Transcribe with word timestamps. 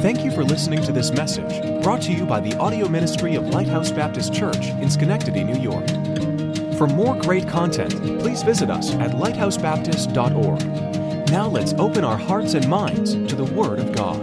Thank 0.00 0.24
you 0.24 0.30
for 0.30 0.42
listening 0.42 0.82
to 0.84 0.92
this 0.92 1.10
message 1.10 1.82
brought 1.82 2.00
to 2.02 2.10
you 2.10 2.24
by 2.24 2.40
the 2.40 2.56
audio 2.56 2.88
ministry 2.88 3.34
of 3.34 3.48
Lighthouse 3.48 3.90
Baptist 3.90 4.32
Church 4.32 4.68
in 4.68 4.88
Schenectady, 4.88 5.44
New 5.44 5.60
York. 5.60 5.86
For 6.78 6.86
more 6.86 7.20
great 7.20 7.46
content, 7.46 7.92
please 8.18 8.42
visit 8.42 8.70
us 8.70 8.94
at 8.94 9.10
lighthousebaptist.org. 9.10 11.30
Now 11.30 11.48
let's 11.48 11.74
open 11.74 12.02
our 12.02 12.16
hearts 12.16 12.54
and 12.54 12.66
minds 12.66 13.12
to 13.12 13.36
the 13.36 13.44
Word 13.44 13.78
of 13.78 13.92
God. 13.92 14.18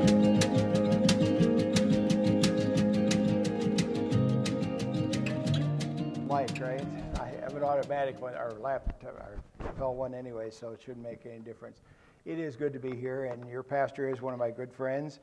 Light, 6.27 6.59
right? 6.59 6.83
I 7.19 7.27
have 7.43 7.55
an 7.55 7.61
automatic 7.61 8.19
one, 8.19 8.33
or 8.33 8.57
laptop, 8.59 9.13
or 9.59 9.71
fell 9.77 9.93
one 9.93 10.15
anyway, 10.15 10.49
so 10.49 10.71
it 10.71 10.81
shouldn't 10.81 11.05
make 11.05 11.27
any 11.27 11.37
difference. 11.37 11.81
It 12.25 12.39
is 12.39 12.55
good 12.55 12.73
to 12.73 12.79
be 12.79 12.95
here, 12.95 13.25
and 13.25 13.47
your 13.47 13.61
pastor 13.61 14.09
is 14.09 14.23
one 14.23 14.33
of 14.33 14.39
my 14.39 14.49
good 14.49 14.73
friends. 14.73 15.19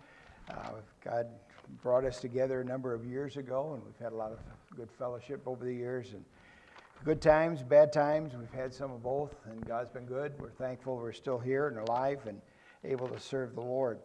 Uh, 0.50 0.72
God 1.02 1.26
brought 1.82 2.04
us 2.04 2.20
together 2.20 2.60
a 2.60 2.64
number 2.64 2.92
of 2.92 3.04
years 3.06 3.36
ago, 3.36 3.72
and 3.74 3.84
we've 3.84 3.98
had 3.98 4.12
a 4.12 4.16
lot 4.16 4.30
of 4.30 4.38
good 4.76 4.90
fellowship 4.90 5.42
over 5.46 5.64
the 5.64 5.72
years. 5.72 6.12
And 6.12 6.22
good 7.04 7.22
times, 7.22 7.62
bad 7.62 7.92
times, 7.92 8.34
we've 8.36 8.52
had 8.52 8.74
some 8.74 8.92
of 8.92 9.02
both, 9.02 9.34
and 9.46 9.64
God's 9.66 9.90
been 9.90 10.04
good. 10.04 10.34
We're 10.38 10.50
thankful 10.50 10.96
we're 10.96 11.12
still 11.12 11.38
here 11.38 11.68
and 11.68 11.78
alive 11.78 12.20
and 12.26 12.40
able 12.84 13.08
to 13.08 13.18
serve 13.18 13.54
the 13.54 13.62
Lord. 13.62 14.00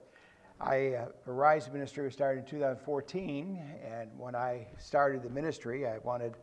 I 0.61 0.93
uh, 0.93 1.05
Arise 1.27 1.69
Ministry 1.71 2.05
was 2.05 2.13
started 2.13 2.41
in 2.41 2.45
2014, 2.45 3.61
and 3.85 4.09
when 4.17 4.35
I 4.35 4.67
started 4.77 5.23
the 5.23 5.29
ministry, 5.29 5.87
I 5.87 5.97
wanted, 5.99 6.35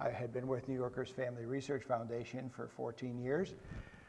I 0.00 0.08
had 0.08 0.32
been 0.32 0.46
with 0.46 0.66
New 0.68 0.74
Yorkers 0.74 1.10
Family 1.10 1.44
Research 1.44 1.82
Foundation 1.84 2.50
for 2.54 2.68
14 2.68 3.18
years. 3.18 3.54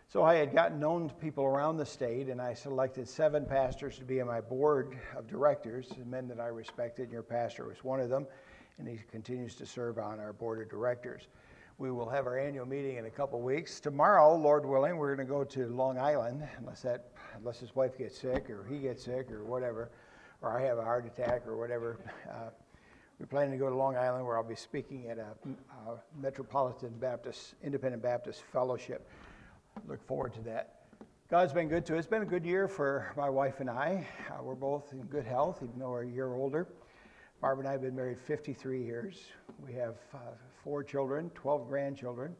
So 0.10 0.24
I 0.24 0.36
had 0.36 0.54
gotten 0.54 0.80
known 0.80 1.10
to 1.10 1.16
people 1.16 1.44
around 1.44 1.76
the 1.76 1.86
state, 1.86 2.30
and 2.30 2.42
I 2.42 2.54
selected 2.54 3.10
seven 3.10 3.46
pastors 3.46 3.98
to 3.98 4.06
be 4.06 4.22
on 4.22 4.28
my 4.28 4.40
board 4.40 4.98
of 5.18 5.28
directors, 5.28 5.92
men 6.06 6.30
that 6.30 6.40
I 6.40 6.48
respected. 6.48 7.04
And 7.04 7.12
your 7.12 7.24
pastor 7.24 7.68
was 7.68 7.84
one 7.84 8.00
of 8.00 8.08
them, 8.08 8.26
and 8.80 8.88
he 8.88 9.00
continues 9.12 9.54
to 9.56 9.66
serve 9.66 9.98
on 9.98 10.22
our 10.22 10.32
board 10.32 10.62
of 10.62 10.70
directors. 10.70 11.28
We 11.78 11.92
will 11.92 12.10
have 12.10 12.26
our 12.26 12.40
annual 12.40 12.66
meeting 12.66 12.96
in 12.96 13.06
a 13.06 13.10
couple 13.10 13.42
weeks. 13.42 13.82
Tomorrow, 13.82 14.38
Lord 14.38 14.66
willing, 14.66 14.96
we're 14.96 15.14
going 15.14 15.28
to 15.28 15.34
go 15.34 15.44
to 15.44 15.68
Long 15.68 16.00
Island, 16.00 16.42
unless 16.58 16.84
that, 16.84 17.12
unless 17.36 17.60
his 17.60 17.76
wife 17.76 17.98
gets 17.98 18.18
sick 18.18 18.50
or 18.50 18.66
he 18.70 18.78
gets 18.78 19.04
sick 19.04 19.30
or 19.30 19.44
whatever, 19.44 19.92
or 20.42 20.58
I 20.58 20.64
have 20.64 20.78
a 20.78 20.84
heart 20.84 21.06
attack 21.06 21.46
or 21.46 21.58
whatever. 21.58 21.98
Uh, 22.32 22.50
we're 23.20 23.26
planning 23.26 23.52
to 23.52 23.58
go 23.58 23.70
to 23.70 23.76
Long 23.76 23.98
Island, 23.98 24.26
where 24.26 24.38
I'll 24.38 24.44
be 24.44 24.56
speaking 24.56 25.10
at 25.10 25.18
a, 25.18 25.36
a 25.90 25.98
Metropolitan 26.18 26.94
Baptist 26.98 27.56
Independent 27.62 28.02
Baptist 28.02 28.42
Fellowship 28.54 29.06
look 29.86 30.06
forward 30.08 30.34
to 30.34 30.42
that. 30.42 30.74
God's 31.30 31.54
been 31.54 31.68
good 31.68 31.86
to 31.88 31.94
us. 31.96 32.00
It's 32.00 32.08
been 32.08 32.22
a 32.22 32.26
good 32.26 32.46
year 32.46 32.68
for 32.68 33.12
my 33.18 33.30
wife 33.30 33.60
and 33.60 33.70
I. 33.70 34.08
Uh, 34.30 34.42
we're 34.42 34.56
both 34.56 34.94
in 34.94 35.02
good 35.04 35.26
health, 35.26 35.60
even 35.62 35.78
though 35.78 35.90
we're 35.90 36.04
a 36.04 36.10
year 36.10 36.34
older. 36.34 36.68
Barbara 37.42 37.64
and 37.64 37.70
I 37.70 37.72
have 37.74 37.82
been 37.82 37.96
married 37.96 38.20
53 38.20 38.84
years. 38.84 39.26
We 39.66 39.74
have 39.74 39.96
uh, 40.14 40.18
four 40.64 40.84
children, 40.84 41.30
12 41.36 41.68
grandchildren. 41.68 42.36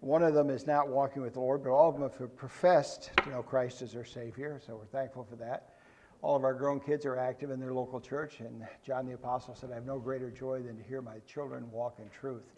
One 0.00 0.22
of 0.22 0.34
them 0.34 0.50
is 0.50 0.66
not 0.66 0.88
walking 0.88 1.22
with 1.22 1.34
the 1.34 1.40
Lord, 1.40 1.62
but 1.62 1.70
all 1.70 1.88
of 1.88 1.98
them 1.98 2.10
have 2.18 2.36
professed 2.36 3.10
to 3.22 3.30
know 3.30 3.42
Christ 3.42 3.82
as 3.82 3.92
their 3.92 4.04
Savior, 4.04 4.60
so 4.64 4.76
we're 4.76 4.86
thankful 4.86 5.24
for 5.24 5.36
that. 5.36 5.74
All 6.20 6.36
of 6.36 6.44
our 6.44 6.54
grown 6.54 6.80
kids 6.80 7.06
are 7.06 7.16
active 7.16 7.50
in 7.50 7.60
their 7.60 7.72
local 7.72 8.00
church, 8.00 8.40
and 8.40 8.66
John 8.84 9.06
the 9.06 9.14
Apostle 9.14 9.54
said, 9.54 9.70
I 9.70 9.74
have 9.74 9.86
no 9.86 9.98
greater 9.98 10.30
joy 10.30 10.60
than 10.60 10.76
to 10.76 10.82
hear 10.82 11.00
my 11.00 11.18
children 11.26 11.70
walk 11.70 11.98
in 11.98 12.08
truth. 12.10 12.52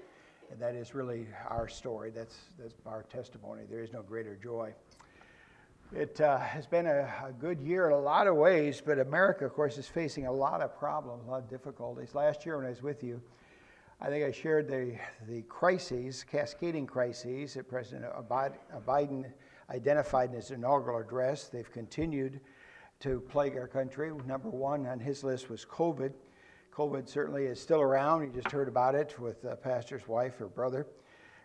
And 0.51 0.59
that 0.61 0.75
is 0.75 0.95
really 0.95 1.27
our 1.48 1.69
story. 1.69 2.11
That's, 2.11 2.37
that's 2.59 2.75
our 2.84 3.05
testimony. 3.05 3.62
There 3.70 3.83
is 3.83 3.93
no 3.93 4.03
greater 4.03 4.37
joy. 4.37 4.75
It 5.93 6.20
uh, 6.20 6.39
has 6.39 6.67
been 6.67 6.87
a, 6.87 7.12
a, 7.25 7.33
good 7.39 7.61
year 7.61 7.87
in 7.87 7.93
a 7.93 7.98
lot 7.98 8.27
of 8.27 8.37
ways, 8.37 8.81
but 8.84 8.98
America, 8.98 9.45
of 9.45 9.53
course, 9.55 9.77
is 9.77 9.89
facing 9.89 10.27
a 10.27 10.33
lot 10.33 10.61
of 10.61 10.77
problems, 10.78 11.27
a 11.27 11.31
lot 11.31 11.43
of 11.43 11.51
difficulties. 11.51 12.15
Last 12.15 12.47
year 12.47 12.56
when 12.56 12.67
I 12.67 12.71
was 12.71 12.83
with 12.83 13.03
you, 13.03 13.21
I 14.00 14.09
think 14.09 14.25
I 14.25 14.33
shared 14.33 14.69
the, 14.69 14.97
the 15.28 15.43
crises, 15.43 16.25
cascading 16.25 16.87
crises 16.87 17.55
that 17.55 17.69
President 17.69 18.06
Biden 18.28 19.25
identified 19.69 20.31
in 20.31 20.37
his 20.37 20.53
inaugural 20.53 21.00
address. 21.00 21.49
They've 21.49 21.71
continued 21.71 22.41
to 23.00 23.21
plague 23.28 23.56
our 23.56 23.69
country. 23.69 24.12
Number 24.27 24.49
one 24.49 24.87
on 24.87 24.99
his 24.99 25.22
list 25.22 25.50
was 25.50 25.65
COVID. 25.65 26.12
COVID 26.72 27.08
certainly 27.08 27.47
is 27.47 27.60
still 27.60 27.81
around. 27.81 28.22
You 28.22 28.31
just 28.31 28.53
heard 28.53 28.69
about 28.69 28.94
it 28.94 29.19
with 29.19 29.42
the 29.42 29.56
pastor's 29.56 30.06
wife 30.06 30.41
or 30.41 30.47
brother. 30.47 30.86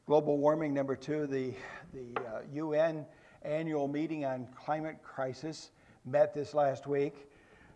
Global 0.06 0.38
warming, 0.38 0.74
number 0.74 0.96
two, 0.96 1.26
the, 1.26 1.54
the 1.94 2.22
uh, 2.22 2.42
UN 2.54 3.06
annual 3.42 3.88
meeting 3.88 4.24
on 4.24 4.48
climate 4.56 4.98
crisis 5.02 5.72
met 6.06 6.34
this 6.34 6.54
last 6.54 6.86
week. 6.86 7.28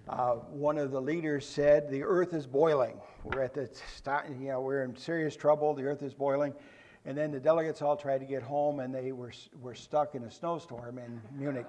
Uh, 0.07 0.33
one 0.33 0.77
of 0.77 0.91
the 0.91 1.01
leaders 1.01 1.45
said, 1.45 1.89
The 1.89 2.03
earth 2.03 2.35
is 2.35 2.45
boiling. 2.45 2.99
We're 3.23 3.41
at 3.41 3.55
the, 3.55 3.67
you 4.39 4.49
know, 4.49 4.61
we're 4.61 4.83
in 4.83 4.95
serious 4.95 5.35
trouble. 5.35 5.73
The 5.73 5.83
earth 5.83 6.03
is 6.03 6.13
boiling. 6.13 6.53
And 7.05 7.17
then 7.17 7.31
the 7.31 7.39
delegates 7.39 7.81
all 7.81 7.97
tried 7.97 8.19
to 8.19 8.25
get 8.25 8.43
home 8.43 8.79
and 8.79 8.93
they 8.93 9.11
were, 9.11 9.31
were 9.59 9.75
stuck 9.75 10.13
in 10.13 10.23
a 10.23 10.31
snowstorm 10.31 10.99
in 10.99 11.19
Munich. 11.35 11.67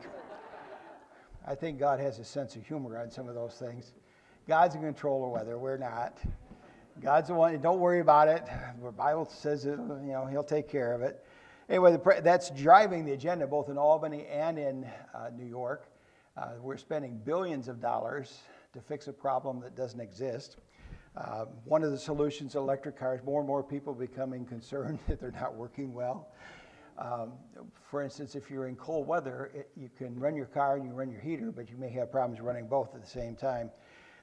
I 1.47 1.55
think 1.55 1.79
God 1.79 2.01
has 2.01 2.19
a 2.19 2.25
sense 2.25 2.55
of 2.55 2.67
humor 2.67 2.99
on 2.99 3.11
some 3.11 3.29
of 3.29 3.35
those 3.35 3.55
things. 3.55 3.93
God's 4.51 4.75
in 4.75 4.81
control 4.81 5.25
of 5.25 5.31
weather. 5.31 5.59
We're 5.59 5.77
not. 5.77 6.19
God's 7.01 7.29
the 7.29 7.35
one. 7.35 7.57
Don't 7.61 7.79
worry 7.79 8.01
about 8.01 8.27
it. 8.27 8.43
The 8.83 8.91
Bible 8.91 9.25
says 9.25 9.65
it, 9.65 9.79
you 9.79 10.11
know 10.11 10.27
He'll 10.29 10.43
take 10.43 10.69
care 10.69 10.93
of 10.93 11.03
it. 11.03 11.25
Anyway, 11.69 11.93
the, 11.93 12.21
that's 12.21 12.51
driving 12.51 13.05
the 13.05 13.13
agenda 13.13 13.47
both 13.47 13.69
in 13.69 13.79
Albany 13.79 14.27
and 14.27 14.59
in 14.59 14.91
uh, 15.15 15.31
New 15.37 15.47
York. 15.47 15.87
Uh, 16.37 16.49
we're 16.61 16.77
spending 16.77 17.21
billions 17.25 17.69
of 17.69 17.81
dollars 17.81 18.41
to 18.73 18.81
fix 18.81 19.07
a 19.07 19.13
problem 19.13 19.61
that 19.61 19.77
doesn't 19.77 20.01
exist. 20.01 20.57
Uh, 21.17 21.45
one 21.65 21.85
of 21.85 21.93
the 21.93 21.99
solutions 21.99 22.57
electric 22.57 22.99
cars, 22.99 23.21
more 23.25 23.39
and 23.39 23.47
more 23.47 23.63
people 23.63 23.95
becoming 23.95 24.45
concerned 24.45 24.99
that 25.07 25.21
they're 25.21 25.31
not 25.31 25.55
working 25.55 25.95
well. 25.95 26.33
Um, 26.99 27.35
for 27.89 28.03
instance, 28.03 28.35
if 28.35 28.51
you're 28.51 28.67
in 28.67 28.75
cold 28.75 29.07
weather, 29.07 29.53
it, 29.55 29.71
you 29.77 29.89
can 29.97 30.19
run 30.19 30.35
your 30.35 30.47
car 30.47 30.75
and 30.75 30.85
you 30.85 30.91
run 30.91 31.09
your 31.09 31.21
heater, 31.21 31.53
but 31.53 31.71
you 31.71 31.77
may 31.77 31.91
have 31.91 32.11
problems 32.11 32.41
running 32.41 32.67
both 32.67 32.97
at 32.97 33.01
the 33.01 33.09
same 33.09 33.37
time 33.37 33.71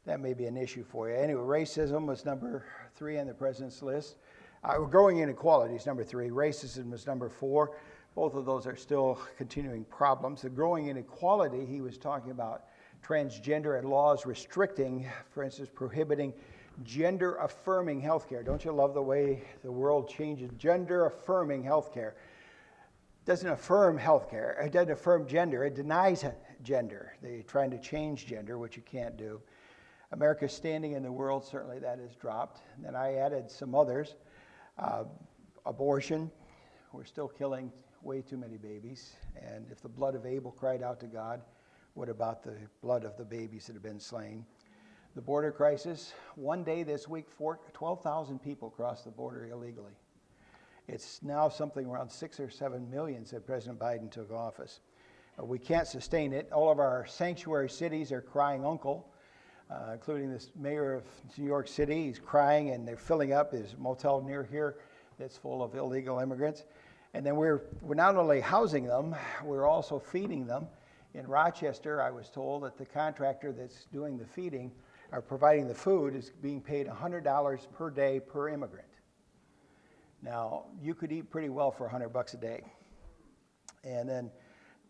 that 0.07 0.21
may 0.21 0.33
be 0.33 0.45
an 0.45 0.55
issue 0.55 0.85
for 0.85 1.09
you. 1.09 1.15
Anyway, 1.15 1.41
racism 1.41 2.05
was 2.05 2.23
number 2.23 2.65
three 2.95 3.19
on 3.19 3.27
the 3.27 3.33
president's 3.33 3.83
list. 3.83 4.15
Uh, 4.63 4.79
growing 4.79 5.19
inequality 5.19 5.75
is 5.75 5.85
number 5.85 6.03
three. 6.03 6.29
Racism 6.29 6.93
is 6.93 7.05
number 7.05 7.27
four. 7.29 7.75
Both 8.15 8.33
of 8.33 8.45
those 8.45 8.65
are 8.65 8.77
still 8.77 9.19
continuing 9.37 9.83
problems. 9.83 10.41
The 10.41 10.49
growing 10.49 10.87
inequality, 10.87 11.65
he 11.65 11.81
was 11.81 11.97
talking 11.97 12.31
about 12.31 12.63
transgender 13.05 13.77
and 13.77 13.89
laws 13.89 14.25
restricting, 14.25 15.05
for 15.29 15.43
instance, 15.43 15.69
prohibiting 15.71 16.33
gender 16.83 17.35
affirming 17.35 18.01
healthcare. 18.01 18.45
Don't 18.45 18.63
you 18.63 18.71
love 18.71 18.93
the 18.93 19.01
way 19.01 19.43
the 19.61 19.71
world 19.71 20.09
changes? 20.09 20.49
Gender 20.57 21.05
affirming 21.07 21.63
healthcare 21.63 22.13
doesn't 23.25 23.49
affirm 23.49 23.99
healthcare. 23.99 24.65
It 24.65 24.71
doesn't 24.71 24.91
affirm 24.91 25.27
gender. 25.27 25.65
It 25.65 25.75
denies 25.75 26.23
gender. 26.63 27.13
They're 27.21 27.43
trying 27.43 27.71
to 27.71 27.77
change 27.77 28.25
gender, 28.25 28.57
which 28.57 28.77
you 28.77 28.83
can't 28.83 29.17
do. 29.17 29.41
America's 30.11 30.53
standing 30.53 30.93
in 30.93 31.03
the 31.03 31.11
world, 31.11 31.45
certainly 31.45 31.79
that 31.79 31.99
has 31.99 32.15
dropped. 32.15 32.61
And 32.75 32.85
then 32.85 32.95
I 32.95 33.15
added 33.15 33.51
some 33.51 33.75
others. 33.75 34.15
Uh, 34.77 35.03
abortion, 35.65 36.31
we're 36.93 37.03
still 37.03 37.27
killing 37.27 37.71
way 38.01 38.21
too 38.21 38.37
many 38.37 38.57
babies. 38.57 39.13
And 39.41 39.65
if 39.71 39.81
the 39.81 39.89
blood 39.89 40.15
of 40.15 40.25
Abel 40.25 40.51
cried 40.51 40.81
out 40.81 40.99
to 41.01 41.07
God, 41.07 41.41
what 41.93 42.09
about 42.09 42.43
the 42.43 42.55
blood 42.81 43.03
of 43.03 43.17
the 43.17 43.25
babies 43.25 43.67
that 43.67 43.73
have 43.73 43.83
been 43.83 43.99
slain? 43.99 44.45
The 45.15 45.21
border 45.21 45.51
crisis, 45.51 46.13
one 46.35 46.63
day 46.63 46.83
this 46.83 47.07
week, 47.07 47.25
12,000 47.73 48.39
people 48.39 48.69
crossed 48.69 49.05
the 49.05 49.11
border 49.11 49.47
illegally. 49.51 49.93
It's 50.87 51.21
now 51.21 51.49
something 51.49 51.85
around 51.85 52.09
six 52.09 52.39
or 52.39 52.49
seven 52.49 52.89
million 52.89 53.25
since 53.25 53.43
President 53.43 53.79
Biden 53.79 54.09
took 54.09 54.31
office. 54.31 54.79
Uh, 55.37 55.43
we 55.43 55.59
can't 55.59 55.87
sustain 55.87 56.31
it. 56.33 56.49
All 56.51 56.71
of 56.71 56.79
our 56.79 57.05
sanctuary 57.07 57.69
cities 57.69 58.11
are 58.11 58.21
crying 58.21 58.63
uncle 58.63 59.11
uh, 59.69 59.91
including 59.93 60.31
this 60.31 60.51
mayor 60.55 60.93
of 60.93 61.03
New 61.37 61.45
York 61.45 61.67
City. 61.67 62.05
He's 62.05 62.19
crying, 62.19 62.71
and 62.71 62.87
they're 62.87 62.97
filling 62.97 63.33
up 63.33 63.51
his 63.51 63.75
motel 63.77 64.21
near 64.21 64.43
here 64.43 64.77
that's 65.19 65.37
full 65.37 65.63
of 65.63 65.75
illegal 65.75 66.19
immigrants. 66.19 66.63
And 67.13 67.25
then 67.25 67.35
we're, 67.35 67.63
we're 67.81 67.95
not 67.95 68.15
only 68.15 68.41
housing 68.41 68.85
them, 68.85 69.15
we're 69.43 69.65
also 69.65 69.99
feeding 69.99 70.45
them. 70.45 70.67
In 71.13 71.25
Rochester, 71.25 72.01
I 72.01 72.11
was 72.11 72.29
told 72.29 72.63
that 72.63 72.77
the 72.77 72.85
contractor 72.85 73.51
that's 73.51 73.85
doing 73.85 74.17
the 74.17 74.25
feeding 74.25 74.71
or 75.11 75.21
providing 75.21 75.67
the 75.67 75.73
food 75.73 76.15
is 76.15 76.31
being 76.41 76.61
paid 76.61 76.85
$100 76.87 77.71
per 77.73 77.89
day 77.89 78.19
per 78.19 78.49
immigrant. 78.49 78.87
Now, 80.21 80.65
you 80.81 80.93
could 80.93 81.11
eat 81.11 81.29
pretty 81.29 81.49
well 81.49 81.71
for 81.71 81.83
100 81.83 82.09
bucks 82.09 82.33
a 82.33 82.37
day. 82.37 82.61
And 83.83 84.07
then 84.07 84.31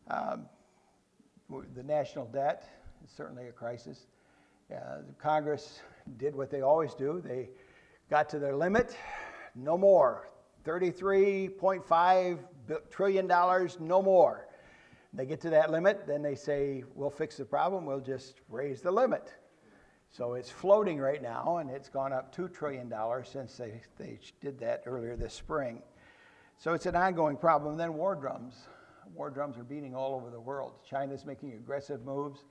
um, 0.09 0.47
the 1.75 1.83
national 1.83 2.25
debt 2.25 2.67
is 3.05 3.11
certainly 3.11 3.47
a 3.47 3.51
crisis. 3.51 4.07
Uh, 4.73 4.97
Congress 5.17 5.79
did 6.17 6.35
what 6.35 6.49
they 6.49 6.61
always 6.61 6.93
do. 6.93 7.21
They 7.23 7.49
got 8.09 8.29
to 8.29 8.39
their 8.39 8.55
limit, 8.55 8.97
no 9.55 9.77
more. 9.77 10.29
$33.5 10.65 12.39
trillion, 12.89 13.27
no 13.79 14.01
more. 14.01 14.47
They 15.13 15.25
get 15.25 15.39
to 15.41 15.49
that 15.51 15.71
limit, 15.71 16.05
then 16.05 16.21
they 16.21 16.35
say, 16.35 16.83
we'll 16.93 17.09
fix 17.09 17.37
the 17.37 17.45
problem, 17.45 17.85
we'll 17.85 18.01
just 18.01 18.41
raise 18.49 18.81
the 18.81 18.91
limit. 18.91 19.33
So 20.09 20.33
it's 20.33 20.49
floating 20.49 20.99
right 20.99 21.21
now, 21.21 21.57
and 21.57 21.69
it's 21.69 21.89
gone 21.89 22.11
up 22.11 22.35
$2 22.35 22.53
trillion 22.53 22.93
since 23.23 23.55
they, 23.55 23.81
they 23.97 24.19
did 24.41 24.59
that 24.59 24.83
earlier 24.85 25.15
this 25.15 25.33
spring. 25.33 25.81
So 26.57 26.73
it's 26.73 26.85
an 26.85 26.95
ongoing 26.95 27.37
problem. 27.37 27.71
And 27.71 27.79
then 27.79 27.93
war 27.93 28.15
drums. 28.15 28.55
War 29.15 29.29
drums 29.29 29.57
are 29.57 29.63
beating 29.63 29.95
all 29.95 30.15
over 30.15 30.29
the 30.29 30.39
world. 30.39 30.73
China's 30.87 31.25
making 31.25 31.53
aggressive 31.53 32.03
moves. 32.03 32.43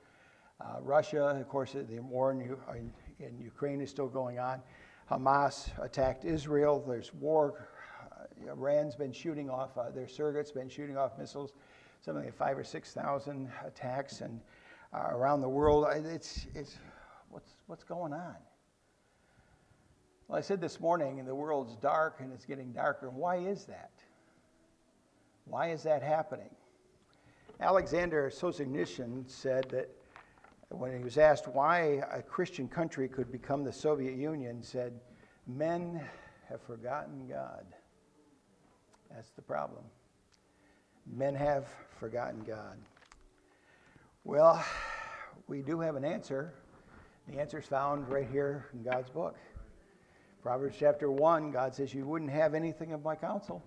Uh, 0.61 0.81
Russia, 0.81 1.23
of 1.23 1.49
course, 1.49 1.73
the 1.73 1.99
war 2.00 2.32
in, 2.32 2.41
in, 2.41 2.93
in, 3.19 3.38
Ukraine 3.38 3.81
is 3.81 3.91
still 3.91 4.08
going 4.08 4.38
on. 4.38 4.62
Hamas 5.11 5.69
attacked 5.82 6.25
Israel. 6.25 6.82
There's 6.87 7.12
war. 7.12 7.69
Uh, 8.11 8.53
Iran's 8.53 8.97
been 8.97 9.12
shooting 9.12 9.50
off, 9.50 9.76
uh, 9.76 9.91
their 9.91 10.06
surrogates 10.06 10.55
been 10.55 10.69
shooting 10.69 10.97
off 10.97 11.19
missiles, 11.19 11.53
something 12.00 12.25
like 12.25 12.35
five 12.35 12.56
or 12.56 12.64
6,000 12.64 13.50
attacks 13.67 14.23
and 14.23 14.41
uh, 14.94 15.08
around 15.11 15.43
the 15.43 15.49
world. 15.49 15.87
It's, 15.94 16.47
it's, 16.55 16.79
what's, 17.29 17.56
what's 17.67 17.85
going 17.85 18.14
on? 18.14 18.37
Well, 20.29 20.38
I 20.38 20.41
said 20.41 20.61
this 20.61 20.81
morning, 20.81 21.23
the 21.25 21.35
world's 21.35 21.76
dark 21.76 22.20
and 22.20 22.32
it's 22.32 22.47
getting 22.47 22.73
darker. 22.73 23.11
Why 23.11 23.37
is 23.37 23.67
that? 23.67 23.91
Why 25.44 25.70
is 25.70 25.82
that 25.82 26.03
happening? 26.03 26.50
Alexander 27.61 28.31
Solzhenitsyn 28.35 29.31
said 29.31 29.69
that 29.70 29.88
when 30.70 30.96
he 30.96 31.02
was 31.02 31.18
asked 31.18 31.46
why 31.48 32.02
a 32.12 32.22
Christian 32.22 32.68
country 32.68 33.08
could 33.08 33.30
become 33.30 33.64
the 33.64 33.72
Soviet 33.72 34.16
Union, 34.16 34.62
said, 34.62 34.92
Men 35.46 36.00
have 36.48 36.60
forgotten 36.62 37.26
God. 37.28 37.64
That's 39.14 39.30
the 39.30 39.42
problem. 39.42 39.84
Men 41.06 41.34
have 41.34 41.68
forgotten 42.00 42.42
God. 42.44 42.78
Well, 44.24 44.64
we 45.46 45.62
do 45.62 45.78
have 45.80 45.94
an 45.94 46.04
answer. 46.04 46.52
The 47.28 47.38
answer 47.38 47.58
is 47.58 47.66
found 47.66 48.08
right 48.08 48.26
here 48.30 48.66
in 48.72 48.82
God's 48.82 49.08
book. 49.08 49.36
Proverbs 50.42 50.76
chapter 50.78 51.10
1, 51.10 51.52
God 51.52 51.74
says, 51.74 51.94
You 51.94 52.06
wouldn't 52.06 52.30
have 52.30 52.54
anything 52.54 52.92
of 52.92 53.04
my 53.04 53.14
counsel. 53.14 53.62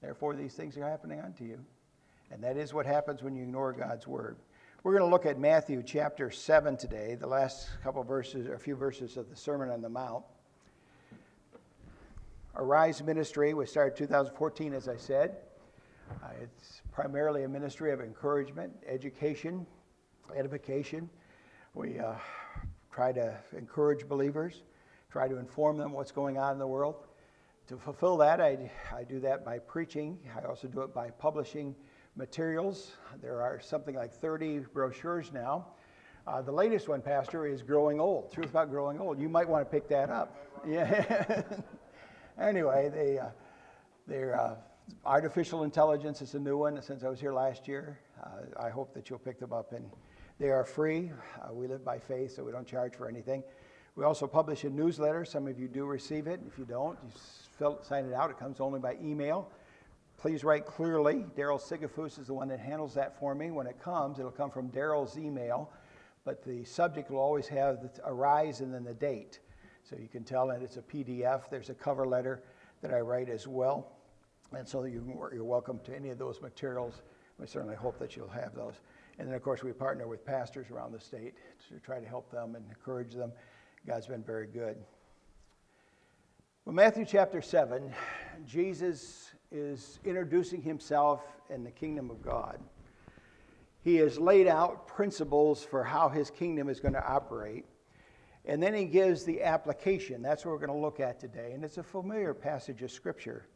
Therefore, 0.00 0.34
these 0.34 0.54
things 0.54 0.76
are 0.76 0.88
happening 0.88 1.20
unto 1.20 1.44
you. 1.44 1.58
And 2.30 2.42
that 2.42 2.56
is 2.56 2.74
what 2.74 2.86
happens 2.86 3.22
when 3.22 3.34
you 3.34 3.44
ignore 3.44 3.72
God's 3.72 4.06
word. 4.06 4.36
We're 4.88 4.96
going 4.96 5.10
to 5.10 5.12
look 5.12 5.26
at 5.26 5.38
Matthew 5.38 5.82
chapter 5.82 6.30
7 6.30 6.78
today, 6.78 7.14
the 7.14 7.26
last 7.26 7.68
couple 7.82 8.02
verses, 8.02 8.46
or 8.46 8.54
a 8.54 8.58
few 8.58 8.74
verses 8.74 9.18
of 9.18 9.28
the 9.28 9.36
Sermon 9.36 9.68
on 9.68 9.82
the 9.82 9.88
Mount. 9.90 10.24
Arise 12.56 13.02
Ministry 13.02 13.52
was 13.52 13.68
started 13.70 13.98
2014, 13.98 14.72
as 14.72 14.88
I 14.88 14.96
said. 14.96 15.36
Uh, 16.10 16.28
it's 16.42 16.80
primarily 16.90 17.42
a 17.42 17.48
ministry 17.50 17.92
of 17.92 18.00
encouragement, 18.00 18.72
education, 18.86 19.66
edification. 20.34 21.10
We 21.74 21.98
uh, 21.98 22.14
try 22.90 23.12
to 23.12 23.36
encourage 23.54 24.08
believers, 24.08 24.62
try 25.12 25.28
to 25.28 25.36
inform 25.36 25.76
them 25.76 25.92
what's 25.92 26.12
going 26.12 26.38
on 26.38 26.54
in 26.54 26.58
the 26.58 26.66
world. 26.66 26.96
To 27.66 27.76
fulfill 27.76 28.16
that, 28.16 28.40
I, 28.40 28.70
I 28.96 29.04
do 29.04 29.20
that 29.20 29.44
by 29.44 29.58
preaching. 29.58 30.18
I 30.34 30.46
also 30.46 30.66
do 30.66 30.80
it 30.80 30.94
by 30.94 31.10
publishing 31.10 31.74
materials. 32.16 32.92
There 33.22 33.40
are 33.42 33.60
something 33.60 33.94
like 33.94 34.12
30 34.12 34.60
brochures 34.72 35.32
now. 35.32 35.66
Uh, 36.26 36.42
the 36.42 36.52
latest 36.52 36.88
one, 36.88 37.00
Pastor, 37.00 37.46
is 37.46 37.62
Growing 37.62 38.00
Old. 38.00 38.30
Truth 38.30 38.50
about 38.50 38.70
growing 38.70 39.00
old. 39.00 39.18
You 39.18 39.30
might 39.30 39.48
want 39.48 39.64
to 39.64 39.70
pick 39.70 39.88
that 39.88 40.10
up. 40.10 40.36
Yeah. 40.66 41.42
anyway, 42.38 42.90
they, 42.92 43.18
uh, 43.18 43.28
they're 44.06 44.38
uh, 44.38 44.56
artificial 45.06 45.64
intelligence 45.64 46.20
is 46.20 46.34
a 46.34 46.38
new 46.38 46.58
one 46.58 46.82
since 46.82 47.02
I 47.02 47.08
was 47.08 47.18
here 47.18 47.32
last 47.32 47.66
year. 47.66 47.98
Uh, 48.22 48.62
I 48.62 48.68
hope 48.68 48.92
that 48.94 49.08
you'll 49.08 49.18
pick 49.18 49.38
them 49.38 49.52
up, 49.52 49.72
and 49.72 49.88
they 50.38 50.50
are 50.50 50.64
free. 50.64 51.12
Uh, 51.40 51.52
we 51.52 51.66
live 51.66 51.84
by 51.84 51.98
faith, 51.98 52.34
so 52.34 52.44
we 52.44 52.52
don't 52.52 52.66
charge 52.66 52.94
for 52.94 53.08
anything. 53.08 53.42
We 53.96 54.04
also 54.04 54.26
publish 54.26 54.64
a 54.64 54.70
newsletter. 54.70 55.24
Some 55.24 55.46
of 55.48 55.58
you 55.58 55.66
do 55.66 55.86
receive 55.86 56.26
it. 56.26 56.40
If 56.46 56.58
you 56.58 56.64
don't, 56.64 56.98
you 57.02 57.10
fill, 57.58 57.82
sign 57.82 58.04
it 58.04 58.12
out. 58.12 58.30
It 58.30 58.38
comes 58.38 58.60
only 58.60 58.80
by 58.80 58.96
email. 59.02 59.50
Please 60.18 60.42
write 60.42 60.66
clearly. 60.66 61.24
Daryl 61.36 61.60
Sigafus 61.60 62.18
is 62.18 62.26
the 62.26 62.34
one 62.34 62.48
that 62.48 62.58
handles 62.58 62.92
that 62.94 63.16
for 63.20 63.36
me. 63.36 63.52
When 63.52 63.68
it 63.68 63.80
comes, 63.80 64.18
it'll 64.18 64.32
come 64.32 64.50
from 64.50 64.68
Daryl's 64.68 65.16
email, 65.16 65.70
but 66.24 66.44
the 66.44 66.64
subject 66.64 67.08
will 67.08 67.20
always 67.20 67.46
have 67.46 67.80
the 67.80 67.90
arise 68.04 68.60
and 68.60 68.74
then 68.74 68.82
the 68.82 68.94
date. 68.94 69.38
So 69.84 69.94
you 69.96 70.08
can 70.08 70.24
tell 70.24 70.48
that 70.48 70.60
it's 70.60 70.76
a 70.76 70.82
PDF. 70.82 71.48
There's 71.48 71.70
a 71.70 71.74
cover 71.74 72.04
letter 72.04 72.42
that 72.82 72.92
I 72.92 72.98
write 72.98 73.28
as 73.28 73.46
well. 73.46 73.92
And 74.52 74.66
so 74.66 74.82
you 74.84 75.16
are 75.20 75.30
welcome 75.44 75.78
to 75.84 75.94
any 75.94 76.10
of 76.10 76.18
those 76.18 76.42
materials. 76.42 77.00
We 77.38 77.46
certainly 77.46 77.76
hope 77.76 78.00
that 78.00 78.16
you'll 78.16 78.28
have 78.28 78.56
those. 78.56 78.74
And 79.20 79.28
then, 79.28 79.36
of 79.36 79.42
course, 79.42 79.62
we 79.62 79.72
partner 79.72 80.08
with 80.08 80.26
pastors 80.26 80.66
around 80.72 80.92
the 80.92 81.00
state 81.00 81.34
to 81.68 81.78
try 81.78 82.00
to 82.00 82.06
help 82.06 82.28
them 82.32 82.56
and 82.56 82.64
encourage 82.68 83.14
them. 83.14 83.30
God's 83.86 84.08
been 84.08 84.24
very 84.24 84.48
good. 84.48 84.76
Well, 86.64 86.74
Matthew 86.74 87.04
chapter 87.04 87.40
7, 87.40 87.94
Jesus 88.44 89.30
is 89.50 89.98
introducing 90.04 90.62
himself 90.62 91.22
and 91.50 91.64
the 91.64 91.70
kingdom 91.70 92.10
of 92.10 92.22
God. 92.22 92.58
He 93.80 93.96
has 93.96 94.18
laid 94.18 94.46
out 94.46 94.86
principles 94.86 95.64
for 95.64 95.82
how 95.82 96.08
his 96.08 96.30
kingdom 96.30 96.68
is 96.68 96.80
going 96.80 96.94
to 96.94 97.06
operate. 97.06 97.64
And 98.44 98.62
then 98.62 98.74
he 98.74 98.84
gives 98.84 99.24
the 99.24 99.42
application. 99.42 100.22
That's 100.22 100.44
what 100.44 100.52
we're 100.52 100.66
going 100.66 100.78
to 100.78 100.84
look 100.84 101.00
at 101.00 101.20
today. 101.20 101.52
And 101.52 101.64
it's 101.64 101.78
a 101.78 101.82
familiar 101.82 102.34
passage 102.34 102.82
of 102.82 102.90
Scripture. 102.90 103.46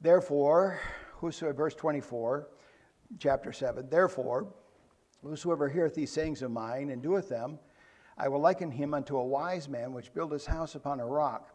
Therefore, 0.00 0.80
whosoever, 1.16 1.54
verse 1.54 1.74
24, 1.74 2.48
chapter 3.18 3.52
7, 3.52 3.88
therefore, 3.90 4.46
whosoever 5.22 5.68
heareth 5.68 5.94
these 5.94 6.10
sayings 6.10 6.42
of 6.42 6.50
mine 6.50 6.90
and 6.90 7.02
doeth 7.02 7.28
them, 7.28 7.58
I 8.16 8.28
will 8.28 8.40
liken 8.40 8.70
him 8.70 8.94
unto 8.94 9.16
a 9.16 9.24
wise 9.24 9.68
man 9.68 9.92
which 9.92 10.14
built 10.14 10.32
his 10.32 10.46
house 10.46 10.74
upon 10.74 11.00
a 11.00 11.06
rock. 11.06 11.54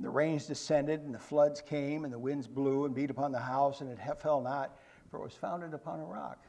And 0.00 0.06
the 0.06 0.10
rains 0.10 0.46
descended, 0.46 1.02
and 1.02 1.14
the 1.14 1.18
floods 1.18 1.60
came, 1.60 2.04
and 2.04 2.12
the 2.12 2.18
winds 2.18 2.46
blew 2.46 2.86
and 2.86 2.94
beat 2.94 3.10
upon 3.10 3.32
the 3.32 3.38
house, 3.38 3.82
and 3.82 3.90
it 3.90 3.98
fell 4.18 4.40
not, 4.40 4.78
for 5.10 5.18
it 5.18 5.22
was 5.22 5.34
founded 5.34 5.74
upon 5.74 6.00
a 6.00 6.04
rock. 6.06 6.46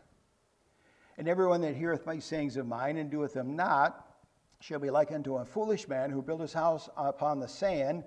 And 1.18 1.27
everyone 1.27 1.59
that 1.59 1.75
heareth 1.75 2.06
my 2.06 2.18
sayings 2.18 2.56
of 2.56 2.65
mine 2.65 2.95
and 2.95 3.12
doeth 3.12 3.33
them 3.33 3.57
not 3.57 4.07
shall 4.62 4.80
be 4.80 4.89
like 4.89 5.12
unto 5.12 5.36
a 5.36 5.44
foolish 5.44 5.89
man 5.89 6.12
who 6.12 6.21
built 6.21 6.39
his 6.39 6.53
house 6.53 6.88
upon 6.95 7.42
the 7.42 7.48
sand. 7.50 8.06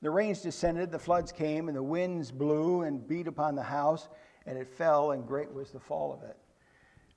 The 0.00 0.10
rains 0.10 0.40
descended, 0.40 0.90
the 0.90 0.98
floods 0.98 1.30
came, 1.30 1.68
and 1.68 1.76
the 1.76 1.82
winds 1.82 2.32
blew 2.32 2.80
and 2.80 3.06
beat 3.06 3.26
upon 3.26 3.54
the 3.54 3.62
house, 3.62 4.08
and 4.46 4.56
it 4.56 4.66
fell, 4.66 5.10
and 5.10 5.26
great 5.26 5.52
was 5.52 5.72
the 5.72 5.78
fall 5.78 6.10
of 6.10 6.22
it. 6.22 6.38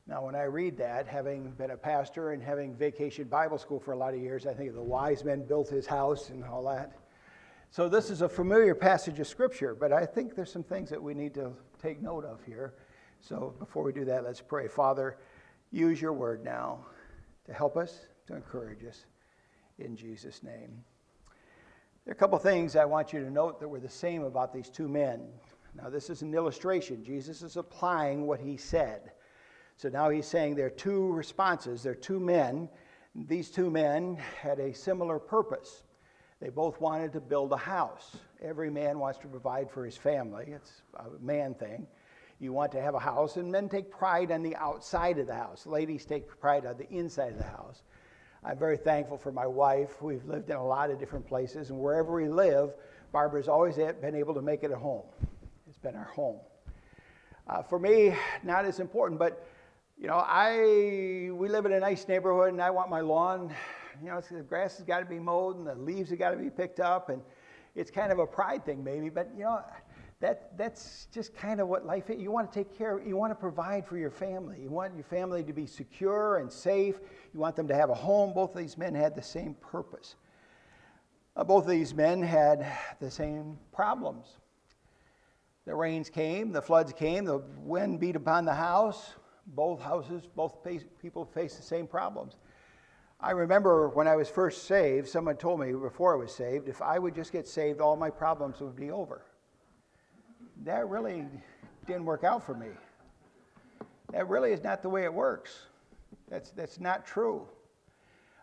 Now, 0.06 0.26
when 0.26 0.36
I 0.36 0.44
read 0.44 0.76
that, 0.80 1.08
having 1.08 1.52
been 1.52 1.72
a 1.72 1.78
pastor 1.78 2.31
and 2.31 2.44
having 2.44 2.76
vacation 2.76 3.30
Bible 3.30 3.57
school 3.57 3.80
for 3.80 3.94
a 3.94 3.98
lot 3.98 4.14
of 4.14 4.19
years, 4.19 4.45
I 4.45 4.54
think 4.54 4.68
of 4.68 4.76
the 4.76 4.83
wise 4.83 5.24
men 5.24 5.45
built 5.45 5.69
his 5.69 5.88
house 5.88 6.30
and 6.30 6.44
all 6.44 6.66
that. 6.66 6.99
So, 7.71 7.88
this 7.88 8.09
is 8.09 8.23
a 8.23 8.30
familiar 8.30 8.73
passage 8.73 9.19
of 9.19 9.28
Scripture, 9.28 9.76
but 9.76 9.94
I 9.94 10.04
think 10.04 10.33
there's 10.33 10.52
some 10.52 10.64
things 10.64 10.90
that 10.90 11.02
we 11.02 11.14
need 11.14 11.35
to 11.35 11.54
take 11.80 12.02
note 12.02 12.26
of 12.26 12.44
here. 12.44 12.73
So, 13.21 13.54
before 13.59 13.83
we 13.83 13.94
do 13.94 14.06
that, 14.06 14.23
let's 14.23 14.42
pray. 14.42 14.68
Father, 14.68 15.18
use 15.71 16.02
your 16.02 16.14
word 16.14 16.44
now 16.44 16.80
to 17.45 17.54
help 17.54 17.78
us, 17.78 18.07
to 18.26 18.35
encourage 18.35 18.83
us. 18.85 19.06
In 19.78 19.95
Jesus' 19.95 20.42
name. 20.42 20.83
There 22.06 22.11
are 22.11 22.18
a 22.18 22.19
couple 22.19 22.40
things 22.40 22.76
I 22.76 22.85
want 22.85 23.14
you 23.14 23.19
to 23.19 23.30
note 23.30 23.59
that 23.59 23.68
were 23.68 23.80
the 23.80 23.88
same 23.88 24.23
about 24.23 24.52
these 24.52 24.69
two 24.69 24.88
men. 24.88 25.28
Now, 25.76 25.92
this 25.92 26.09
is 26.09 26.23
an 26.23 26.33
illustration. 26.33 27.04
Jesus 27.04 27.44
is 27.44 27.56
applying 27.56 28.26
what 28.26 28.40
he 28.40 28.57
said. 28.57 29.11
So 29.78 29.90
now 29.90 30.09
he's 30.09 30.26
saying 30.26 30.56
there 30.56 30.66
are 30.66 30.71
two 30.71 31.11
responses. 31.14 31.83
There 31.83 31.92
are 31.92 31.95
two 31.95 32.19
men. 32.19 32.68
These 33.14 33.52
two 33.52 33.69
men 33.69 34.18
had 34.42 34.59
a 34.59 34.73
similar 34.73 35.19
purpose. 35.19 35.83
They 36.42 36.50
both 36.50 36.80
wanted 36.80 37.12
to 37.14 37.19
build 37.19 37.52
a 37.52 37.58
house. 37.58 38.16
Every 38.42 38.69
man 38.69 39.00
wants 39.00 39.19
to 39.19 39.28
provide 39.28 39.69
for 39.69 39.86
his 39.86 39.98
family, 39.98 40.54
it's 40.56 40.81
a 40.96 41.08
man 41.22 41.54
thing. 41.54 41.86
You 42.40 42.54
want 42.54 42.72
to 42.72 42.81
have 42.81 42.96
a 42.96 43.00
house, 43.00 43.36
and 43.36 43.52
men 43.52 43.68
take 43.68 43.92
pride 43.92 44.31
on 44.31 44.42
the 44.42 44.56
outside 44.56 45.19
of 45.19 45.28
the 45.28 45.36
house. 45.36 45.66
Ladies 45.66 46.06
take 46.06 46.40
pride 46.40 46.66
on 46.66 46.78
the 46.78 46.90
inside 46.90 47.34
of 47.34 47.38
the 47.38 47.44
house. 47.44 47.84
I'm 48.46 48.58
very 48.58 48.78
thankful 48.78 49.18
for 49.18 49.34
my 49.34 49.46
wife. 49.46 50.02
We've 50.02 50.24
lived 50.24 50.50
in 50.50 50.56
a 50.56 50.66
lot 50.66 50.90
of 50.90 51.00
different 51.00 51.28
places, 51.28 51.69
and 51.69 51.80
wherever 51.80 52.14
we 52.14 52.30
live, 52.30 52.74
Barbara's 53.12 53.50
always 53.50 53.76
been 53.76 54.16
able 54.16 54.34
to 54.36 54.42
make 54.42 54.64
it 54.64 54.72
a 54.72 54.78
home. 54.78 55.04
It's 55.68 55.78
been 55.78 55.98
our 55.98 56.06
home. 56.16 56.40
Uh, 57.48 57.64
for 57.64 57.78
me, 57.78 58.16
not 58.44 58.64
as 58.64 58.80
important, 58.80 59.19
but 59.19 59.46
you 59.98 60.08
know, 60.08 60.24
I 60.26 61.30
we 61.34 61.50
live 61.50 61.66
in 61.66 61.74
a 61.74 61.80
nice 61.80 62.08
neighborhood, 62.08 62.54
and 62.54 62.62
I 62.62 62.69
want 62.69 62.90
my 62.90 63.02
lawn 63.02 63.54
you 64.02 64.10
know, 64.10 64.22
the 64.22 64.42
grass 64.42 64.78
has 64.78 64.86
got 64.86 65.00
to 65.00 65.06
be 65.06 65.20
mowed 65.20 65.58
and 65.58 65.68
the 65.68 65.76
leaves 65.76 66.10
have 66.10 66.20
got 66.20 66.32
to 66.32 66.38
be 66.38 66.50
picked 66.50 66.80
up, 66.80 67.10
and 67.10 67.22
it's 67.76 67.92
kind 67.92 68.12
of 68.12 68.20
a 68.20 68.28
pride 68.28 68.66
thing, 68.66 68.84
maybe. 68.84 69.10
But 69.10 69.30
you 69.36 69.44
know, 69.44 69.62
that 70.20 70.58
that's 70.58 71.08
just 71.14 71.34
kind 71.36 71.62
of 71.62 71.68
what 71.68 71.86
life 71.86 72.10
is. 72.10 72.20
You 72.22 72.32
want 72.32 72.52
to 72.52 72.60
take 72.60 72.78
care. 72.78 73.02
You 73.06 73.16
want 73.16 73.32
to 73.32 73.36
provide 73.36 73.86
for 73.86 73.98
your 73.98 74.12
family. 74.12 74.60
You 74.62 74.70
want 74.70 74.96
your 74.96 75.04
family 75.06 75.44
to 75.44 75.54
be 75.54 75.66
secure 75.66 76.38
and 76.38 76.52
safe. 76.52 77.00
You 77.34 77.40
want 77.40 77.56
them 77.56 77.68
to 77.68 77.76
have 77.76 77.90
a 77.90 77.96
home. 77.96 78.34
Both 78.34 78.52
of 78.52 78.58
these 78.58 78.78
men 78.78 78.94
had 78.94 79.16
the 79.16 79.22
same 79.22 79.56
purpose. 79.62 80.16
Uh, 81.36 81.44
both 81.44 81.64
of 81.64 81.70
these 81.70 81.94
men 81.94 82.22
had 82.22 82.66
the 83.00 83.10
same 83.10 83.58
problems. 83.72 84.38
The 85.66 85.76
rains 85.76 86.10
came, 86.10 86.52
the 86.52 86.62
floods 86.62 86.92
came, 86.94 87.26
the 87.26 87.44
wind 87.60 88.00
beat 88.00 88.16
upon 88.16 88.44
the 88.44 88.54
house. 88.54 89.14
Both 89.46 89.82
houses, 89.82 90.24
both 90.36 90.64
face, 90.64 90.84
people 91.02 91.26
faced 91.26 91.58
the 91.58 91.64
same 91.64 91.88
problems. 91.88 92.36
I 93.21 93.31
remember 93.31 93.90
when 93.90 94.07
I 94.07 94.16
was 94.16 94.30
first 94.30 94.64
saved, 94.64 95.09
someone 95.09 95.35
told 95.35 95.59
me 95.59 95.73
before 95.73 96.14
I 96.14 96.18
was 96.18 96.33
saved, 96.33 96.69
if 96.69 96.81
I 96.81 96.97
would 96.97 97.14
just 97.14 97.33
get 97.33 97.47
saved, 97.47 97.81
all 97.81 97.97
my 97.97 98.09
problems 98.09 98.61
would 98.61 98.78
be 98.78 98.92
over. 98.92 99.26
That 100.64 100.88
really 100.88 101.26
didn't 101.85 102.06
work 102.06 102.23
out 102.23 102.45
for 102.45 102.54
me. 102.54 102.68
That 104.14 104.30
really 104.30 104.54
is 104.54 104.64
not 104.64 104.81
the 104.81 104.90
way 104.90 105.04
it 105.04 105.14
works. 105.14 105.66
That's, 106.30 106.52
that's 106.52 106.80
not 106.80 107.06
true. 107.06 107.45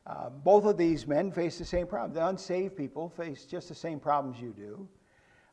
Uh, 0.06 0.28
both 0.28 0.64
of 0.64 0.76
these 0.76 1.06
men 1.06 1.32
face 1.32 1.58
the 1.58 1.64
same 1.64 1.86
problem. 1.86 2.12
The 2.12 2.26
unsaved 2.26 2.76
people 2.76 3.08
face 3.08 3.46
just 3.46 3.68
the 3.68 3.74
same 3.74 3.98
problems 3.98 4.40
you 4.40 4.52
do. 4.52 4.86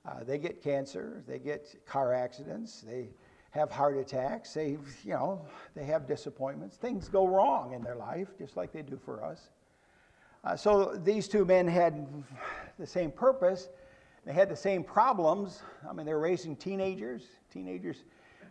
Uh, 0.06 0.24
they 0.24 0.38
get 0.38 0.62
cancer, 0.62 1.24
they 1.26 1.40
get 1.40 1.76
car 1.86 2.14
accidents, 2.14 2.82
they 2.82 3.10
have 3.54 3.72
heart 3.72 3.98
attacks, 3.98 4.54
they, 4.54 4.78
you 5.04 5.14
know, 5.14 5.46
they 5.76 5.84
have 5.84 6.08
disappointments. 6.08 6.76
Things 6.76 7.08
go 7.08 7.28
wrong 7.28 7.74
in 7.74 7.84
their 7.84 7.96
life, 7.96 8.30
just 8.38 8.58
like 8.58 8.72
they 8.74 8.82
do 8.82 9.00
for 9.06 9.24
us. 9.24 9.50
Uh, 10.44 10.56
so 10.56 11.00
these 11.04 11.28
two 11.28 11.46
men 11.46 11.68
had 11.68 12.08
the 12.80 12.88
same 12.88 13.12
purpose. 13.12 13.70
They 14.26 14.34
had 14.34 14.50
the 14.50 14.56
same 14.56 14.84
problems. 14.84 15.62
I 15.88 15.94
mean, 15.94 16.06
they're 16.08 16.20
raising 16.20 16.56
teenagers. 16.56 17.28
Teenagers, 17.52 18.04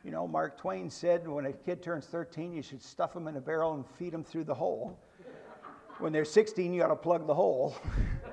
you 0.05 0.13
know, 0.13 0.29
Mark 0.29 0.57
Twain 0.57 0.89
said 0.89 1.27
when 1.27 1.47
a 1.47 1.53
kid 1.53 1.83
turns 1.83 2.07
13, 2.07 2.53
you 2.53 2.63
should 2.63 2.81
stuff 2.81 3.13
them 3.13 3.27
in 3.27 3.37
a 3.37 3.41
barrel 3.41 3.75
and 3.75 3.85
feed 3.99 4.13
them 4.13 4.23
through 4.23 4.45
the 4.45 4.55
hole. 4.55 4.97
When 5.99 6.13
they're 6.13 6.25
16, 6.25 6.73
you 6.73 6.81
got 6.81 6.89
to 6.89 6.97
plug 6.97 7.27
the 7.27 7.35
hole. 7.35 7.75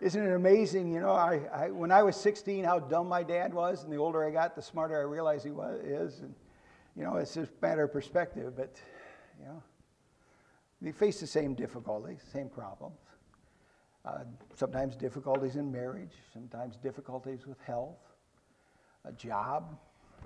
Isn't 0.00 0.24
it 0.24 0.32
amazing? 0.32 0.92
You 0.92 1.00
know, 1.00 1.10
I, 1.10 1.40
I, 1.52 1.70
when 1.70 1.90
I 1.90 2.02
was 2.04 2.16
16, 2.16 2.64
how 2.64 2.78
dumb 2.78 3.08
my 3.08 3.24
dad 3.24 3.52
was, 3.52 3.82
and 3.82 3.92
the 3.92 3.96
older 3.96 4.24
I 4.24 4.30
got, 4.30 4.54
the 4.54 4.62
smarter 4.62 4.96
I 4.96 5.02
realized 5.02 5.44
he 5.44 5.50
was, 5.50 5.80
is. 5.80 6.20
And, 6.20 6.34
you 6.96 7.04
know, 7.04 7.16
it's 7.16 7.34
just 7.34 7.50
a 7.50 7.66
matter 7.66 7.84
of 7.84 7.92
perspective, 7.92 8.54
but, 8.56 8.76
you 9.40 9.46
know, 9.46 9.62
they 10.80 10.92
face 10.92 11.18
the 11.18 11.26
same 11.26 11.54
difficulties, 11.54 12.20
same 12.32 12.48
problems. 12.48 12.98
Uh, 14.04 14.18
sometimes 14.54 14.94
difficulties 14.94 15.56
in 15.56 15.70
marriage, 15.72 16.12
sometimes 16.32 16.76
difficulties 16.76 17.46
with 17.46 17.60
health, 17.62 17.98
a 19.04 19.12
job, 19.12 19.76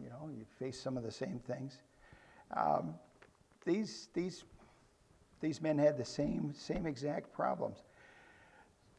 you 0.03 0.11
know, 0.11 0.31
you 0.37 0.45
face 0.59 0.79
some 0.79 0.99
of 0.99 1.03
the 1.03 1.11
same 1.11 1.41
things. 1.47 1.79
Um, 2.55 2.95
these, 3.65 4.09
these, 4.13 4.45
these 5.41 5.63
men 5.63 5.79
had 5.79 5.97
the 5.97 6.05
same, 6.05 6.53
same 6.55 6.87
exact 6.87 7.33
problems. 7.33 7.83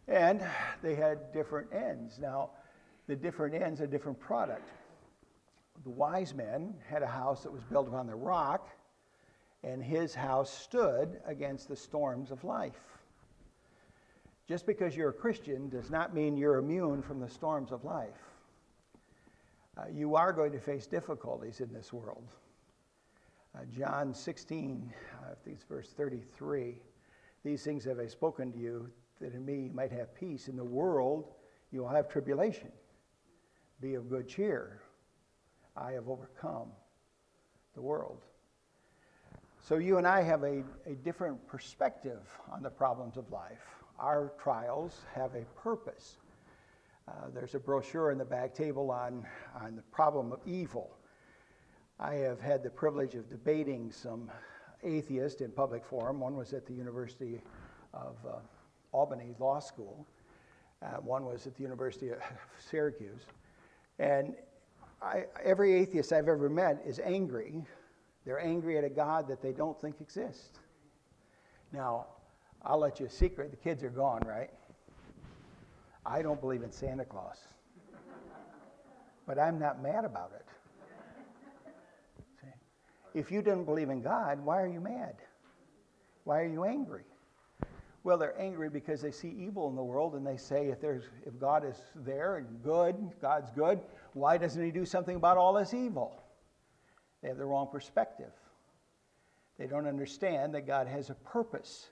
And 0.07 0.45
they 0.81 0.95
had 0.95 1.31
different 1.31 1.73
ends. 1.73 2.19
Now, 2.19 2.51
the 3.07 3.15
different 3.15 3.55
ends 3.55 3.81
a 3.81 3.87
different 3.87 4.19
product. 4.19 4.69
The 5.83 5.89
wise 5.89 6.33
men 6.33 6.73
had 6.87 7.03
a 7.03 7.07
house 7.07 7.43
that 7.43 7.51
was 7.51 7.63
built 7.63 7.87
upon 7.87 8.07
the 8.07 8.15
rock, 8.15 8.69
and 9.63 9.83
his 9.83 10.13
house 10.13 10.51
stood 10.51 11.19
against 11.25 11.67
the 11.67 11.75
storms 11.75 12.31
of 12.31 12.43
life. 12.43 12.79
Just 14.47 14.65
because 14.65 14.95
you're 14.95 15.09
a 15.09 15.13
Christian 15.13 15.69
does 15.69 15.89
not 15.89 16.13
mean 16.13 16.35
you're 16.35 16.57
immune 16.57 17.01
from 17.01 17.19
the 17.19 17.29
storms 17.29 17.71
of 17.71 17.85
life. 17.85 18.09
Uh, 19.77 19.85
you 19.91 20.15
are 20.15 20.31
going 20.31 20.51
to 20.51 20.59
face 20.59 20.85
difficulties 20.85 21.59
in 21.61 21.73
this 21.73 21.91
world. 21.91 22.27
Uh, 23.55 23.61
John 23.75 24.13
16, 24.13 24.93
uh, 24.93 25.31
I 25.31 25.35
think 25.43 25.57
it's 25.57 25.65
verse 25.65 25.89
33. 25.95 26.75
These 27.43 27.63
things 27.63 27.83
have 27.85 27.99
I 27.99 28.07
spoken 28.07 28.51
to 28.51 28.57
you 28.59 28.91
that 29.23 29.33
in 29.33 29.45
me 29.45 29.63
you 29.67 29.71
might 29.73 29.91
have 29.91 30.13
peace. 30.13 30.47
In 30.47 30.55
the 30.55 30.63
world 30.63 31.31
you 31.71 31.81
will 31.81 31.89
have 31.89 32.07
tribulation. 32.07 32.71
Be 33.81 33.95
of 33.95 34.09
good 34.09 34.27
cheer. 34.27 34.81
I 35.75 35.93
have 35.93 36.07
overcome 36.07 36.67
the 37.73 37.81
world. 37.81 38.19
So 39.61 39.77
you 39.77 39.97
and 39.97 40.05
I 40.05 40.21
have 40.21 40.43
a, 40.43 40.63
a 40.85 40.95
different 41.03 41.45
perspective 41.47 42.19
on 42.51 42.61
the 42.61 42.69
problems 42.69 43.17
of 43.17 43.31
life. 43.31 43.63
Our 43.97 44.33
trials 44.37 44.99
have 45.15 45.33
a 45.35 45.45
purpose. 45.59 46.17
Uh, 47.07 47.29
there's 47.33 47.55
a 47.55 47.59
brochure 47.59 48.11
in 48.11 48.17
the 48.17 48.25
back 48.25 48.53
table 48.53 48.91
on, 48.91 49.25
on 49.59 49.75
the 49.75 49.81
problem 49.83 50.31
of 50.33 50.39
evil. 50.45 50.97
I 51.99 52.15
have 52.15 52.41
had 52.41 52.61
the 52.61 52.69
privilege 52.69 53.15
of 53.15 53.29
debating 53.29 53.91
some 53.91 54.29
atheists 54.83 55.41
in 55.41 55.51
public 55.51 55.85
forum. 55.85 56.19
One 56.19 56.35
was 56.35 56.53
at 56.53 56.65
the 56.65 56.73
University 56.73 57.41
of 57.93 58.17
uh, 58.27 58.35
Albany 58.93 59.35
Law 59.39 59.59
School. 59.59 60.07
Uh, 60.81 60.97
one 60.97 61.25
was 61.25 61.45
at 61.47 61.55
the 61.55 61.63
University 61.63 62.09
of 62.09 62.19
Syracuse. 62.69 63.23
And 63.99 64.35
I, 65.01 65.25
every 65.43 65.73
atheist 65.73 66.13
I've 66.13 66.29
ever 66.29 66.49
met 66.49 66.81
is 66.85 66.99
angry. 66.99 67.63
They're 68.25 68.39
angry 68.39 68.77
at 68.77 68.83
a 68.83 68.89
God 68.89 69.27
that 69.27 69.41
they 69.41 69.51
don't 69.51 69.79
think 69.79 69.99
exists. 69.99 70.59
Now, 71.73 72.05
I'll 72.63 72.79
let 72.79 72.99
you 72.99 73.07
a 73.07 73.09
secret 73.09 73.51
the 73.51 73.57
kids 73.57 73.83
are 73.83 73.89
gone, 73.89 74.21
right? 74.25 74.49
I 76.05 76.21
don't 76.21 76.39
believe 76.39 76.63
in 76.63 76.71
Santa 76.71 77.05
Claus. 77.05 77.39
but 79.25 79.39
I'm 79.39 79.59
not 79.59 79.81
mad 79.81 80.05
about 80.05 80.31
it. 80.35 80.45
See? 82.41 82.47
If 83.19 83.31
you 83.31 83.41
didn't 83.41 83.65
believe 83.65 83.89
in 83.89 84.01
God, 84.01 84.39
why 84.43 84.61
are 84.61 84.67
you 84.67 84.79
mad? 84.79 85.15
Why 86.23 86.39
are 86.39 86.47
you 86.47 86.63
angry? 86.63 87.03
Well, 88.03 88.17
they're 88.17 88.39
angry 88.39 88.69
because 88.69 89.01
they 89.01 89.11
see 89.11 89.29
evil 89.29 89.69
in 89.69 89.75
the 89.75 89.83
world 89.83 90.15
and 90.15 90.27
they 90.27 90.35
say 90.35 90.67
if, 90.67 90.81
there's, 90.81 91.03
if 91.25 91.39
God 91.39 91.65
is 91.65 91.77
there 91.95 92.35
and 92.35 92.61
good, 92.61 92.95
God's 93.21 93.49
good, 93.51 93.79
why 94.13 94.37
doesn't 94.37 94.63
He 94.63 94.71
do 94.71 94.85
something 94.85 95.15
about 95.15 95.37
all 95.37 95.53
this 95.53 95.73
evil? 95.73 96.21
They 97.21 97.29
have 97.29 97.37
the 97.37 97.45
wrong 97.45 97.69
perspective. 97.71 98.31
They 99.57 99.67
don't 99.67 99.87
understand 99.87 100.53
that 100.55 100.67
God 100.67 100.87
has 100.87 101.09
a 101.09 101.13
purpose 101.13 101.89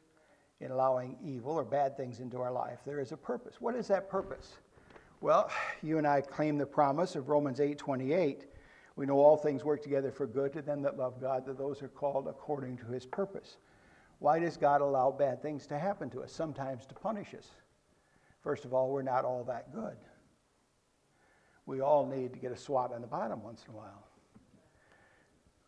in 0.59 0.71
allowing 0.71 1.17
evil 1.23 1.53
or 1.53 1.63
bad 1.63 1.95
things 1.95 2.19
into 2.19 2.39
our 2.39 2.51
life. 2.51 2.79
There 2.85 2.99
is 2.99 3.13
a 3.13 3.17
purpose. 3.17 3.55
What 3.59 3.75
is 3.75 3.87
that 3.87 4.09
purpose? 4.09 4.57
Well, 5.21 5.49
you 5.81 5.97
and 5.97 6.07
I 6.07 6.21
claim 6.21 6.57
the 6.57 6.65
promise 6.65 7.15
of 7.15 7.29
Romans 7.29 7.59
8:28. 7.59 8.47
We 8.95 9.05
know 9.05 9.19
all 9.19 9.37
things 9.37 9.63
work 9.63 9.81
together 9.81 10.11
for 10.11 10.27
good 10.27 10.51
to 10.53 10.61
them 10.61 10.81
that 10.81 10.97
love 10.97 11.21
God, 11.21 11.45
that 11.45 11.57
those 11.57 11.81
are 11.81 11.87
called 11.87 12.27
according 12.27 12.77
to 12.77 12.85
his 12.87 13.05
purpose. 13.05 13.57
Why 14.21 14.37
does 14.37 14.55
God 14.55 14.81
allow 14.81 15.09
bad 15.09 15.41
things 15.41 15.65
to 15.65 15.79
happen 15.79 16.07
to 16.11 16.21
us? 16.21 16.31
Sometimes 16.31 16.85
to 16.85 16.93
punish 16.93 17.33
us. 17.33 17.47
First 18.43 18.65
of 18.65 18.73
all, 18.73 18.91
we're 18.91 19.01
not 19.01 19.25
all 19.25 19.43
that 19.45 19.73
good. 19.73 19.97
We 21.65 21.81
all 21.81 22.05
need 22.05 22.31
to 22.33 22.39
get 22.39 22.51
a 22.51 22.55
swat 22.55 22.93
on 22.93 23.01
the 23.01 23.07
bottom 23.07 23.41
once 23.41 23.65
in 23.67 23.73
a 23.73 23.77
while. 23.77 24.07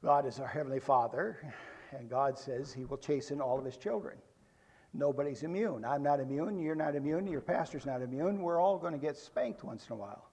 God 0.03 0.27
is 0.27 0.39
our 0.39 0.45
Heavenly 0.45 0.79
Father, 0.79 1.51
and 1.97 2.07
God 2.07 2.37
says 2.37 2.71
He 2.71 2.85
will 2.85 2.97
chasten 2.97 3.41
all 3.41 3.57
of 3.57 3.65
His 3.65 3.75
children. 3.75 4.19
Nobody's 4.93 5.41
immune. 5.41 5.83
I'm 5.83 6.03
not 6.03 6.19
immune. 6.19 6.59
You're 6.59 6.75
not 6.75 6.95
immune. 6.95 7.25
Your 7.25 7.41
pastor's 7.41 7.87
not 7.87 8.03
immune. 8.03 8.39
We're 8.39 8.61
all 8.61 8.77
going 8.77 8.93
to 8.93 8.99
get 8.99 9.17
spanked 9.17 9.63
once 9.63 9.87
in 9.87 9.93
a 9.93 9.95
while. 9.95 10.29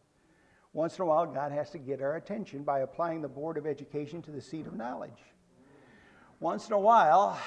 Once 0.75 0.99
in 0.99 1.05
a 1.05 1.07
while, 1.07 1.25
God 1.25 1.53
has 1.53 1.71
to 1.71 1.79
get 1.79 2.03
our 2.03 2.17
attention 2.17 2.65
by 2.65 2.81
applying 2.81 3.23
the 3.23 3.29
Board 3.29 3.57
of 3.57 3.67
Education 3.67 4.21
to 4.23 4.31
the 4.31 4.43
seat 4.43 4.67
of 4.67 4.77
knowledge. 4.77 5.25
Once 6.39 6.67
in 6.69 6.75
a 6.75 6.79
while, 6.79 7.41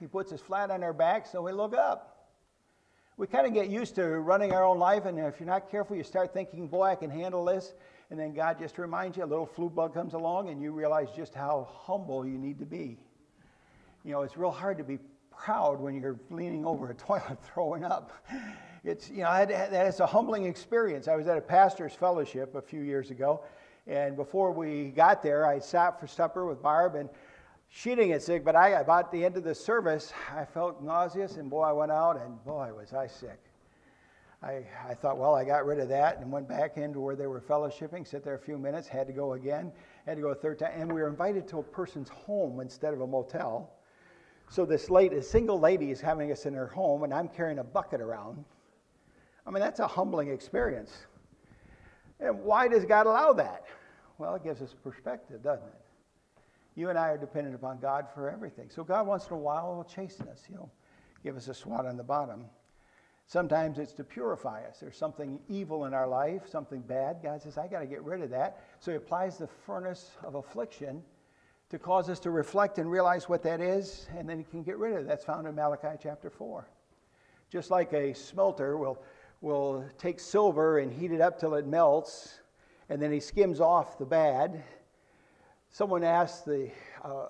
he 0.00 0.06
puts 0.06 0.32
us 0.32 0.40
flat 0.40 0.70
on 0.70 0.82
our 0.82 0.94
back 0.94 1.26
so 1.26 1.42
we 1.42 1.52
look 1.52 1.76
up. 1.76 2.16
We 3.18 3.26
kind 3.26 3.46
of 3.46 3.52
get 3.52 3.68
used 3.68 3.96
to 3.96 4.06
running 4.06 4.52
our 4.52 4.64
own 4.64 4.78
life, 4.78 5.04
and 5.04 5.18
if 5.18 5.38
you're 5.38 5.46
not 5.46 5.70
careful, 5.70 5.94
you 5.94 6.02
start 6.02 6.32
thinking, 6.32 6.68
boy, 6.68 6.84
I 6.84 6.94
can 6.94 7.10
handle 7.10 7.44
this. 7.44 7.74
And 8.10 8.18
then 8.18 8.32
God 8.32 8.58
just 8.58 8.78
reminds 8.78 9.18
you, 9.18 9.24
a 9.24 9.26
little 9.26 9.44
flu 9.44 9.68
bug 9.68 9.92
comes 9.92 10.14
along, 10.14 10.48
and 10.48 10.62
you 10.62 10.72
realize 10.72 11.08
just 11.14 11.34
how 11.34 11.68
humble 11.70 12.26
you 12.26 12.38
need 12.38 12.58
to 12.60 12.64
be. 12.64 12.96
You 14.02 14.12
know, 14.12 14.22
it's 14.22 14.38
real 14.38 14.50
hard 14.50 14.78
to 14.78 14.84
be 14.84 14.98
proud 15.30 15.80
when 15.80 16.00
you're 16.00 16.18
leaning 16.30 16.64
over 16.64 16.88
a 16.88 16.94
toilet 17.06 17.38
throwing 17.52 17.84
up. 17.84 18.10
It's, 18.84 19.10
you 19.10 19.18
know, 19.18 19.44
that's 19.46 20.00
a 20.00 20.06
humbling 20.06 20.46
experience. 20.46 21.06
I 21.06 21.14
was 21.14 21.26
at 21.26 21.36
a 21.36 21.42
pastor's 21.42 21.92
fellowship 21.92 22.54
a 22.54 22.62
few 22.62 22.80
years 22.80 23.10
ago, 23.10 23.44
and 23.86 24.16
before 24.16 24.50
we 24.50 24.92
got 24.92 25.22
there, 25.22 25.46
I 25.46 25.58
sat 25.58 26.00
for 26.00 26.06
supper 26.06 26.46
with 26.46 26.62
Barb, 26.62 26.94
and 26.94 27.10
she 27.72 27.90
didn't 27.90 28.08
get 28.08 28.22
sick, 28.22 28.44
but 28.44 28.56
I, 28.56 28.70
about 28.70 29.12
the 29.12 29.24
end 29.24 29.36
of 29.36 29.44
the 29.44 29.54
service, 29.54 30.12
I 30.36 30.44
felt 30.44 30.82
nauseous, 30.82 31.36
and 31.36 31.48
boy, 31.48 31.62
I 31.62 31.72
went 31.72 31.92
out, 31.92 32.20
and 32.20 32.44
boy, 32.44 32.72
was 32.76 32.92
I 32.92 33.06
sick. 33.06 33.38
I, 34.42 34.64
I 34.88 34.94
thought, 34.94 35.18
well, 35.18 35.34
I 35.36 35.44
got 35.44 35.64
rid 35.64 35.78
of 35.78 35.88
that 35.90 36.18
and 36.18 36.32
went 36.32 36.48
back 36.48 36.78
into 36.78 36.98
where 36.98 37.14
they 37.14 37.28
were 37.28 37.40
fellowshipping, 37.40 38.06
sit 38.06 38.24
there 38.24 38.34
a 38.34 38.38
few 38.38 38.58
minutes, 38.58 38.88
had 38.88 39.06
to 39.06 39.12
go 39.12 39.34
again, 39.34 39.70
had 40.04 40.16
to 40.16 40.20
go 40.20 40.28
a 40.30 40.34
third 40.34 40.58
time, 40.58 40.72
and 40.74 40.92
we 40.92 41.00
were 41.00 41.08
invited 41.08 41.46
to 41.48 41.58
a 41.58 41.62
person's 41.62 42.08
home 42.08 42.58
instead 42.60 42.92
of 42.92 43.02
a 43.02 43.06
motel. 43.06 43.70
So 44.48 44.64
this 44.64 44.90
lady, 44.90 45.16
a 45.16 45.22
single 45.22 45.60
lady, 45.60 45.92
is 45.92 46.00
having 46.00 46.32
us 46.32 46.46
in 46.46 46.54
her 46.54 46.66
home, 46.66 47.04
and 47.04 47.14
I'm 47.14 47.28
carrying 47.28 47.60
a 47.60 47.64
bucket 47.64 48.00
around. 48.00 48.44
I 49.46 49.50
mean, 49.50 49.60
that's 49.60 49.78
a 49.78 49.86
humbling 49.86 50.28
experience. 50.28 51.06
And 52.18 52.40
why 52.40 52.66
does 52.66 52.84
God 52.84 53.06
allow 53.06 53.32
that? 53.34 53.66
Well, 54.18 54.34
it 54.34 54.42
gives 54.42 54.60
us 54.60 54.74
perspective, 54.82 55.42
doesn't 55.42 55.66
it? 55.66 55.89
You 56.74 56.88
and 56.88 56.98
I 56.98 57.08
are 57.08 57.18
dependent 57.18 57.54
upon 57.54 57.78
God 57.78 58.06
for 58.14 58.30
everything. 58.30 58.70
So 58.70 58.84
God 58.84 59.06
once 59.06 59.26
in 59.26 59.34
a 59.34 59.38
while 59.38 59.74
will 59.74 59.84
chasten 59.84 60.28
us. 60.28 60.42
He'll 60.48 60.70
give 61.22 61.36
us 61.36 61.48
a 61.48 61.54
swat 61.54 61.86
on 61.86 61.96
the 61.96 62.02
bottom. 62.02 62.46
Sometimes 63.26 63.78
it's 63.78 63.92
to 63.92 64.04
purify 64.04 64.64
us. 64.64 64.80
There's 64.80 64.96
something 64.96 65.38
evil 65.48 65.84
in 65.84 65.94
our 65.94 66.08
life, 66.08 66.48
something 66.48 66.80
bad. 66.80 67.18
God 67.22 67.42
says, 67.42 67.58
I 67.58 67.68
got 67.68 67.80
to 67.80 67.86
get 67.86 68.02
rid 68.02 68.22
of 68.22 68.30
that. 68.30 68.64
So 68.80 68.90
He 68.90 68.96
applies 68.96 69.38
the 69.38 69.46
furnace 69.46 70.10
of 70.24 70.34
affliction 70.34 71.02
to 71.68 71.78
cause 71.78 72.08
us 72.08 72.18
to 72.20 72.30
reflect 72.30 72.78
and 72.78 72.90
realize 72.90 73.28
what 73.28 73.42
that 73.44 73.60
is, 73.60 74.08
and 74.16 74.28
then 74.28 74.38
He 74.38 74.44
can 74.44 74.64
get 74.64 74.78
rid 74.78 74.94
of 74.94 74.98
it. 75.00 75.06
That's 75.06 75.24
found 75.24 75.46
in 75.46 75.54
Malachi 75.54 75.96
chapter 76.02 76.28
4. 76.28 76.66
Just 77.50 77.70
like 77.70 77.92
a 77.92 78.12
smelter 78.14 78.76
will, 78.76 79.02
will 79.40 79.84
take 79.98 80.20
silver 80.20 80.78
and 80.78 80.92
heat 80.92 81.12
it 81.12 81.20
up 81.20 81.38
till 81.38 81.54
it 81.54 81.66
melts, 81.66 82.40
and 82.88 83.00
then 83.00 83.12
he 83.12 83.20
skims 83.20 83.60
off 83.60 83.98
the 83.98 84.06
bad. 84.06 84.62
Someone 85.70 86.02
asked 86.02 86.44
the 86.44 86.70
uh, 87.04 87.26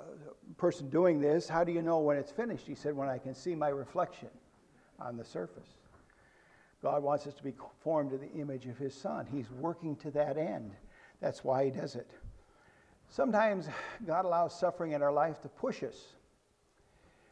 person 0.56 0.88
doing 0.88 1.20
this, 1.20 1.48
How 1.48 1.62
do 1.62 1.72
you 1.72 1.82
know 1.82 1.98
when 1.98 2.16
it's 2.16 2.32
finished? 2.32 2.66
He 2.66 2.74
said, 2.74 2.96
When 2.96 3.08
I 3.08 3.18
can 3.18 3.34
see 3.34 3.54
my 3.54 3.68
reflection 3.68 4.28
on 4.98 5.16
the 5.16 5.24
surface. 5.24 5.68
God 6.82 7.02
wants 7.02 7.26
us 7.26 7.34
to 7.34 7.42
be 7.42 7.52
formed 7.82 8.10
to 8.10 8.18
the 8.18 8.30
image 8.32 8.66
of 8.66 8.78
His 8.78 8.94
Son. 8.94 9.26
He's 9.30 9.50
working 9.50 9.96
to 9.96 10.10
that 10.12 10.38
end. 10.38 10.72
That's 11.20 11.44
why 11.44 11.66
He 11.66 11.70
does 11.70 11.94
it. 11.94 12.10
Sometimes 13.10 13.68
God 14.06 14.24
allows 14.24 14.58
suffering 14.58 14.92
in 14.92 15.02
our 15.02 15.12
life 15.12 15.42
to 15.42 15.48
push 15.48 15.82
us. 15.82 15.96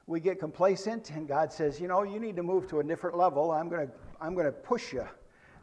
We 0.06 0.20
get 0.20 0.38
complacent, 0.38 1.10
and 1.10 1.26
God 1.26 1.52
says, 1.52 1.80
You 1.80 1.88
know, 1.88 2.02
you 2.02 2.20
need 2.20 2.36
to 2.36 2.42
move 2.42 2.68
to 2.68 2.80
a 2.80 2.84
different 2.84 3.16
level. 3.16 3.50
I'm 3.50 3.68
going 3.68 3.86
to 3.86 3.92
I'm 4.20 4.36
to 4.36 4.52
push 4.52 4.92
you, 4.92 5.06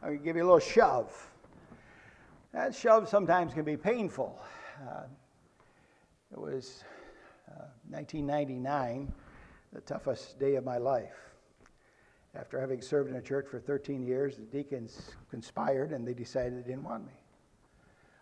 I'm 0.02 0.08
going 0.08 0.18
to 0.18 0.24
give 0.24 0.36
you 0.36 0.42
a 0.42 0.44
little 0.44 0.58
shove. 0.58 1.30
That 2.52 2.74
shove 2.74 3.08
sometimes 3.08 3.52
can 3.52 3.64
be 3.64 3.76
painful. 3.76 4.40
Uh, 4.80 5.02
it 6.32 6.38
was 6.38 6.84
uh, 7.50 7.66
1999, 7.88 9.12
the 9.72 9.80
toughest 9.82 10.38
day 10.38 10.56
of 10.56 10.64
my 10.64 10.78
life. 10.78 11.14
After 12.34 12.60
having 12.60 12.82
served 12.82 13.08
in 13.08 13.16
a 13.16 13.22
church 13.22 13.46
for 13.50 13.58
13 13.58 14.06
years, 14.06 14.36
the 14.36 14.42
deacons 14.42 15.10
conspired 15.30 15.92
and 15.92 16.06
they 16.06 16.12
decided 16.12 16.58
they 16.58 16.68
didn't 16.68 16.84
want 16.84 17.06
me. 17.06 17.12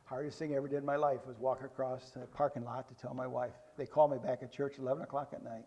Hardest 0.04 0.38
thing 0.38 0.52
I 0.52 0.56
ever 0.56 0.68
did 0.68 0.78
in 0.78 0.84
my 0.84 0.96
life 0.96 1.26
was 1.26 1.38
walk 1.38 1.64
across 1.64 2.10
the 2.10 2.20
parking 2.26 2.64
lot 2.64 2.86
to 2.88 2.94
tell 2.94 3.14
my 3.14 3.26
wife. 3.26 3.54
They 3.76 3.86
called 3.86 4.12
me 4.12 4.18
back 4.18 4.42
at 4.42 4.52
church 4.52 4.74
11 4.78 5.02
o'clock 5.02 5.30
at 5.32 5.42
night, 5.42 5.64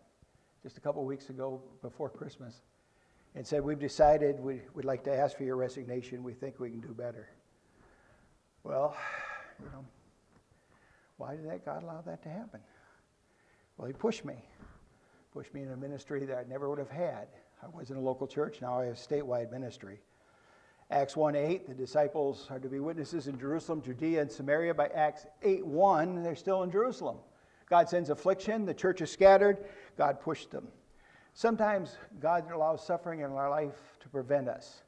just 0.62 0.78
a 0.78 0.80
couple 0.80 1.04
weeks 1.04 1.28
ago 1.28 1.60
before 1.82 2.08
Christmas, 2.08 2.62
and 3.34 3.46
said, 3.46 3.62
We've 3.64 3.78
decided 3.78 4.38
we, 4.40 4.60
would 4.74 4.84
like 4.84 5.02
to 5.04 5.14
ask 5.14 5.36
for 5.36 5.42
your 5.42 5.56
resignation. 5.56 6.22
We 6.22 6.32
think 6.32 6.60
we 6.60 6.70
can 6.70 6.80
do 6.80 6.94
better. 6.94 7.28
Well, 8.62 8.96
you 9.58 9.66
know, 9.66 9.84
why 11.18 11.36
did 11.36 11.46
that 11.46 11.64
God 11.64 11.82
allow 11.82 12.00
that 12.00 12.22
to 12.22 12.28
happen? 12.28 12.60
Well, 13.76 13.86
He 13.86 13.92
pushed 13.92 14.24
me, 14.24 14.36
pushed 15.32 15.52
me 15.52 15.62
in 15.62 15.70
a 15.72 15.76
ministry 15.76 16.24
that 16.24 16.38
I 16.38 16.44
never 16.48 16.68
would 16.70 16.78
have 16.78 16.90
had. 16.90 17.28
I 17.62 17.66
was 17.76 17.90
in 17.90 17.96
a 17.96 18.00
local 18.00 18.26
church, 18.26 18.60
now 18.62 18.78
I 18.80 18.86
have 18.86 18.94
a 18.94 18.96
statewide 18.96 19.50
ministry. 19.50 20.00
Acts 20.90 21.16
1 21.16 21.36
8, 21.36 21.68
the 21.68 21.74
disciples 21.74 22.46
are 22.50 22.58
to 22.58 22.68
be 22.68 22.80
witnesses 22.80 23.26
in 23.26 23.38
Jerusalem, 23.38 23.82
Judea, 23.82 24.22
and 24.22 24.32
Samaria. 24.32 24.72
By 24.72 24.86
Acts 24.88 25.26
8 25.42 25.66
1, 25.66 26.22
they're 26.22 26.34
still 26.34 26.62
in 26.62 26.70
Jerusalem. 26.70 27.18
God 27.68 27.88
sends 27.88 28.08
affliction, 28.08 28.64
the 28.64 28.72
church 28.72 29.02
is 29.02 29.10
scattered, 29.10 29.66
God 29.98 30.20
pushed 30.20 30.50
them. 30.50 30.68
Sometimes 31.34 31.98
God 32.20 32.50
allows 32.50 32.84
suffering 32.84 33.20
in 33.20 33.26
our 33.32 33.50
life 33.50 33.98
to 34.00 34.08
prevent 34.08 34.48
us. 34.48 34.82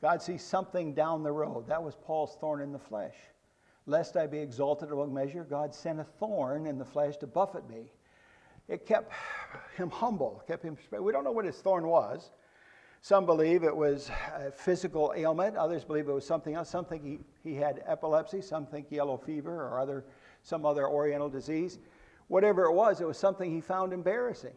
God 0.00 0.22
sees 0.22 0.42
something 0.42 0.94
down 0.94 1.22
the 1.22 1.32
road. 1.32 1.66
That 1.66 1.82
was 1.82 1.96
Paul's 1.96 2.36
thorn 2.40 2.60
in 2.60 2.72
the 2.72 2.78
flesh. 2.78 3.16
Lest 3.86 4.16
I 4.16 4.26
be 4.26 4.38
exalted 4.38 4.90
above 4.90 5.12
measure, 5.12 5.44
God 5.44 5.74
sent 5.74 6.00
a 6.00 6.04
thorn 6.04 6.66
in 6.66 6.78
the 6.78 6.84
flesh 6.84 7.16
to 7.18 7.26
buffet 7.26 7.68
me 7.68 7.90
it 8.68 8.86
kept 8.86 9.12
him 9.76 9.90
humble, 9.90 10.42
kept 10.46 10.62
him. 10.62 10.76
We 10.90 11.12
don't 11.12 11.24
know 11.24 11.32
what 11.32 11.44
his 11.44 11.56
thorn 11.56 11.86
was. 11.86 12.30
Some 13.00 13.26
believe 13.26 13.62
it 13.62 13.76
was 13.76 14.10
a 14.34 14.50
physical 14.50 15.12
ailment. 15.16 15.56
Others 15.56 15.84
believe 15.84 16.08
it 16.08 16.12
was 16.12 16.26
something 16.26 16.54
else. 16.54 16.68
Some 16.68 16.84
think 16.84 17.04
he, 17.04 17.18
he 17.44 17.54
had 17.54 17.82
epilepsy. 17.86 18.40
Some 18.40 18.66
think 18.66 18.90
yellow 18.90 19.16
fever 19.16 19.52
or 19.52 19.78
other, 19.78 20.04
some 20.42 20.66
other 20.66 20.88
oriental 20.88 21.28
disease. 21.28 21.78
Whatever 22.26 22.64
it 22.64 22.72
was, 22.72 23.00
it 23.00 23.06
was 23.06 23.18
something 23.18 23.50
he 23.50 23.60
found 23.60 23.92
embarrassing. 23.92 24.54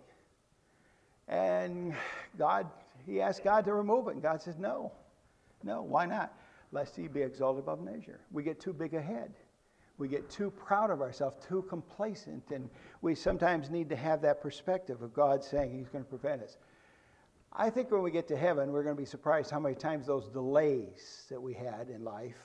And 1.28 1.94
God, 2.40 2.66
he 3.06 3.22
asked 3.22 3.44
God 3.44 3.66
to 3.66 3.74
remove 3.74 4.08
it. 4.08 4.14
And 4.14 4.24
God 4.24 4.42
says, 4.42 4.58
no, 4.58 4.92
no, 5.64 5.84
why 5.84 6.08
not? 6.08 6.34
Lest 6.72 6.96
he 6.96 7.08
be 7.08 7.22
exalted 7.22 7.64
above 7.64 7.82
measure. 7.82 8.20
We 8.32 8.44
get 8.44 8.60
too 8.60 8.74
big 8.74 8.94
ahead 8.94 9.34
we 10.00 10.08
get 10.08 10.30
too 10.30 10.50
proud 10.50 10.90
of 10.90 11.02
ourselves, 11.02 11.46
too 11.46 11.64
complacent, 11.64 12.52
and 12.52 12.70
we 13.02 13.14
sometimes 13.14 13.70
need 13.70 13.90
to 13.90 13.98
have 13.98 14.22
that 14.22 14.42
perspective 14.42 15.02
of 15.02 15.14
God 15.14 15.44
saying 15.44 15.78
He's 15.78 15.90
going 15.90 16.06
to 16.06 16.10
prevent 16.10 16.42
us. 16.42 16.58
I 17.52 17.70
think 17.70 17.92
when 17.92 18.02
we 18.02 18.10
get 18.10 18.28
to 18.30 18.38
heaven, 18.38 18.72
we're 18.72 18.84
going 18.84 18.96
to 18.96 19.02
be 19.02 19.06
surprised 19.06 19.52
how 19.52 19.60
many 19.60 19.76
times 19.76 20.08
those 20.08 20.30
delays 20.30 21.26
that 21.30 21.42
we 21.42 21.54
had 21.54 21.90
in 21.94 22.06
life 22.06 22.38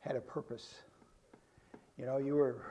had 0.00 0.14
a 0.14 0.20
purpose. 0.20 0.74
You 1.96 2.04
know, 2.04 2.18
you 2.18 2.34
were 2.34 2.62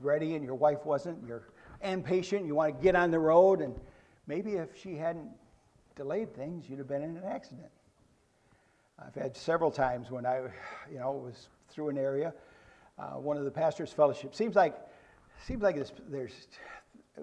ready 0.00 0.34
and 0.34 0.44
your 0.44 0.56
wife 0.56 0.84
wasn't, 0.84 1.24
you're 1.24 1.48
impatient, 1.80 2.44
you 2.44 2.56
want 2.56 2.76
to 2.76 2.82
get 2.82 2.96
on 2.96 3.12
the 3.12 3.20
road, 3.20 3.60
and 3.60 3.78
maybe 4.26 4.54
if 4.54 4.70
she 4.76 4.96
hadn't 4.96 5.28
delayed 5.94 6.34
things, 6.34 6.68
you'd 6.68 6.78
have 6.78 6.88
been 6.88 7.02
in 7.02 7.16
an 7.16 7.24
accident. 7.24 7.70
I've 8.98 9.14
had 9.14 9.36
several 9.36 9.70
times 9.70 10.10
when 10.10 10.26
I, 10.26 10.42
you 10.90 10.98
know, 10.98 11.12
was 11.12 11.48
through 11.68 11.88
an 11.88 11.98
area 11.98 12.32
uh, 12.98 13.18
one 13.18 13.36
of 13.36 13.44
the 13.44 13.50
pastors' 13.50 13.92
fellowship. 13.92 14.34
Seems 14.34 14.54
like, 14.54 14.76
seems 15.44 15.62
like 15.62 15.76
this, 15.76 15.92
there's 16.08 16.48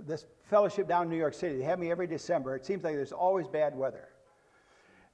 this 0.05 0.25
fellowship 0.43 0.88
down 0.88 1.03
in 1.03 1.10
New 1.10 1.17
York 1.17 1.34
City. 1.34 1.58
They 1.58 1.63
have 1.63 1.79
me 1.79 1.91
every 1.91 2.08
December. 2.08 2.55
It 2.55 2.65
seems 2.65 2.84
like 2.84 2.95
there's 2.95 3.12
always 3.12 3.47
bad 3.47 3.75
weather. 3.75 4.10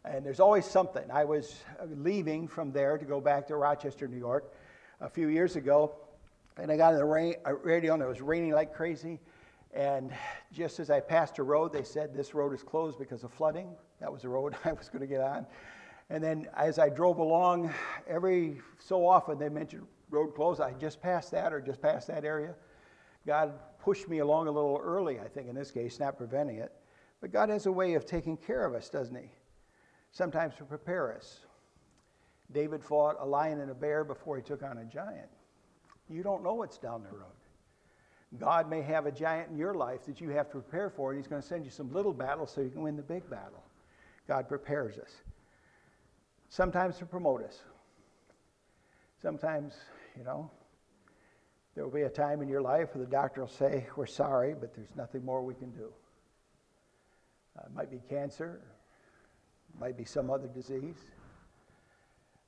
And 0.04 0.26
there's 0.26 0.40
always 0.40 0.66
something. 0.66 1.04
I 1.12 1.26
was 1.26 1.64
leaving 1.98 2.48
from 2.48 2.72
there 2.72 2.98
to 2.98 3.06
go 3.06 3.20
back 3.20 3.48
to 3.48 3.56
Rochester, 3.56 4.08
New 4.08 4.18
York, 4.18 4.54
a 5.02 5.10
few 5.10 5.28
years 5.28 5.56
ago, 5.56 5.96
and 6.58 6.72
I 6.72 6.78
got 6.78 6.94
on 6.94 7.00
the 7.00 7.06
rain, 7.06 7.36
uh, 7.46 7.56
radio, 7.56 7.96
and 7.96 8.04
it 8.04 8.08
was 8.08 8.22
raining 8.22 8.52
like 8.52 8.74
crazy. 8.74 9.20
And 9.74 10.14
just 10.54 10.80
as 10.80 10.90
I 10.90 11.00
passed 11.00 11.38
a 11.40 11.44
road, 11.44 11.74
they 11.74 11.84
said 11.84 12.14
this 12.14 12.34
road 12.34 12.54
is 12.54 12.64
closed 12.64 12.98
because 12.98 13.24
of 13.24 13.34
flooding. 13.34 13.68
That 14.00 14.12
was 14.12 14.22
the 14.22 14.30
road 14.30 14.56
I 14.66 14.72
was 14.74 14.90
going 14.90 15.02
to 15.02 15.08
get 15.08 15.22
on. 15.22 15.46
And 16.10 16.24
then 16.24 16.48
as 16.56 16.78
I 16.78 16.90
drove 16.90 17.18
along, 17.18 17.74
every 18.08 18.62
so 18.78 19.08
often 19.08 19.40
they 19.40 19.50
mentioned 19.50 19.88
road 20.10 20.36
closed. 20.36 20.62
I 20.62 20.74
just 20.74 21.02
passed 21.02 21.32
that 21.32 21.52
or 21.52 21.60
just 21.60 21.82
passed 21.82 22.08
that 22.08 22.24
area. 22.24 22.54
God 23.26 23.54
pushed 23.80 24.08
me 24.08 24.20
along 24.20 24.48
a 24.48 24.52
little 24.52 24.80
early, 24.82 25.20
I 25.20 25.28
think, 25.28 25.50
in 25.50 25.56
this 25.56 25.72
case, 25.72 26.00
not 26.00 26.18
preventing 26.18 26.58
it. 26.58 26.72
But 27.22 27.32
God 27.32 27.50
has 27.50 27.66
a 27.66 27.72
way 27.72 27.96
of 27.96 28.06
taking 28.06 28.38
care 28.38 28.66
of 28.66 28.76
us, 28.76 28.90
doesn't 28.90 29.16
He? 29.16 29.32
Sometimes 30.12 30.56
to 30.56 30.64
prepare 30.64 31.16
us. 31.16 31.40
David 32.52 32.84
fought 32.84 33.18
a 33.20 33.26
lion 33.26 33.60
and 33.60 33.72
a 33.72 33.76
bear 33.76 34.04
before 34.04 34.38
he 34.38 34.44
took 34.44 34.62
on 34.62 34.78
a 34.78 34.86
giant. 34.86 35.30
You 36.10 36.22
don't 36.22 36.44
know 36.44 36.54
what's 36.54 36.78
down 36.78 37.02
the 37.02 37.10
road. 37.10 37.26
God 38.40 38.70
may 38.70 38.82
have 38.82 39.06
a 39.06 39.12
giant 39.12 39.50
in 39.50 39.58
your 39.58 39.74
life 39.74 40.06
that 40.06 40.22
you 40.22 40.30
have 40.30 40.48
to 40.48 40.60
prepare 40.60 40.90
for, 40.90 41.12
and 41.12 41.20
He's 41.20 41.28
going 41.28 41.42
to 41.42 41.48
send 41.48 41.66
you 41.66 41.72
some 41.72 41.92
little 41.92 42.14
battles 42.14 42.52
so 42.52 42.62
you 42.62 42.70
can 42.70 42.82
win 42.82 42.96
the 42.96 43.04
big 43.04 43.28
battle. 43.30 43.64
God 44.28 44.48
prepares 44.48 44.98
us. 44.98 45.12
Sometimes 46.50 46.98
to 46.98 47.06
promote 47.06 47.44
us. 47.44 47.62
Sometimes 49.22 49.74
you 50.18 50.24
know. 50.24 50.50
There 51.76 51.84
will 51.84 51.92
be 51.92 52.04
a 52.04 52.10
time 52.10 52.42
in 52.42 52.48
your 52.48 52.62
life 52.62 52.96
where 52.96 53.04
the 53.04 53.12
doctor 53.12 53.42
will 53.42 53.50
say, 53.50 53.86
We're 53.96 54.06
sorry, 54.06 54.56
but 54.58 54.74
there's 54.74 54.96
nothing 54.96 55.26
more 55.26 55.44
we 55.44 55.54
can 55.54 55.72
do. 55.72 55.92
Uh, 57.58 57.64
it 57.66 57.76
might 57.76 57.92
be 57.92 58.00
cancer, 58.10 58.62
it 59.74 59.80
might 59.80 59.98
be 59.98 60.06
some 60.06 60.30
other 60.30 60.48
disease. 60.48 60.96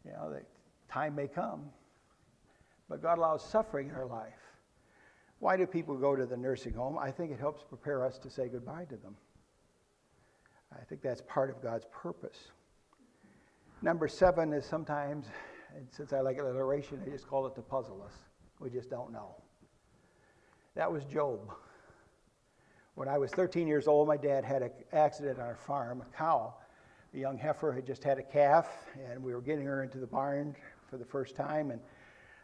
You 0.06 0.12
know, 0.14 0.32
the 0.32 0.42
time 0.92 1.16
may 1.16 1.28
come, 1.28 1.66
but 2.88 3.02
God 3.02 3.18
allows 3.18 3.48
suffering 3.48 3.90
in 3.90 3.96
our 3.96 4.06
life. 4.06 4.34
Why 5.40 5.58
do 5.58 5.68
people 5.68 5.98
go 5.98 6.16
to 6.16 6.26
the 6.26 6.38
nursing 6.38 6.74
home? 6.74 6.98
I 6.98 7.12
think 7.12 7.32
it 7.32 7.40
helps 7.40 7.64
prepare 7.64 8.06
us 8.06 8.18
to 8.20 8.30
say 8.30 8.48
goodbye 8.48 8.86
to 8.86 8.96
them. 8.96 9.16
I 10.72 10.84
think 10.86 11.02
that's 11.02 11.22
part 11.22 11.50
of 11.50 11.62
God's 11.62 11.86
purpose. 11.92 12.38
Number 13.82 14.08
seven 14.08 14.54
is 14.54 14.66
sometimes 14.66 15.28
since 15.92 16.12
I 16.12 16.22
like 16.22 16.40
alliteration, 16.40 17.00
I 17.06 17.10
just 17.10 17.28
call 17.28 17.46
it 17.46 17.54
to 17.56 17.62
puzzle 17.62 18.02
us. 18.04 18.14
We 18.60 18.72
just 18.72 18.90
don't 18.90 19.12
know. 19.12 19.36
That 20.76 20.92
was 20.92 21.04
Job. 21.06 21.52
When 22.96 23.08
I 23.08 23.20
was 23.20 23.30
13 23.32 23.68
years 23.68 23.88
old, 23.88 24.08
my 24.08 24.18
dad 24.18 24.44
had 24.44 24.64
an 24.64 24.72
accident 24.94 25.38
on 25.38 25.46
our 25.46 25.56
farm. 25.56 26.02
A 26.02 26.18
cow, 26.18 26.56
a 27.14 27.18
young 27.18 27.38
heifer, 27.38 27.72
had 27.72 27.86
just 27.86 28.04
had 28.04 28.18
a 28.18 28.24
calf, 28.24 28.68
and 29.08 29.22
we 29.22 29.36
were 29.36 29.42
getting 29.42 29.66
her 29.66 29.84
into 29.84 30.00
the 30.00 30.08
barn 30.08 30.56
for 30.90 30.98
the 30.98 31.06
first 31.06 31.36
time. 31.36 31.70
And 31.70 31.80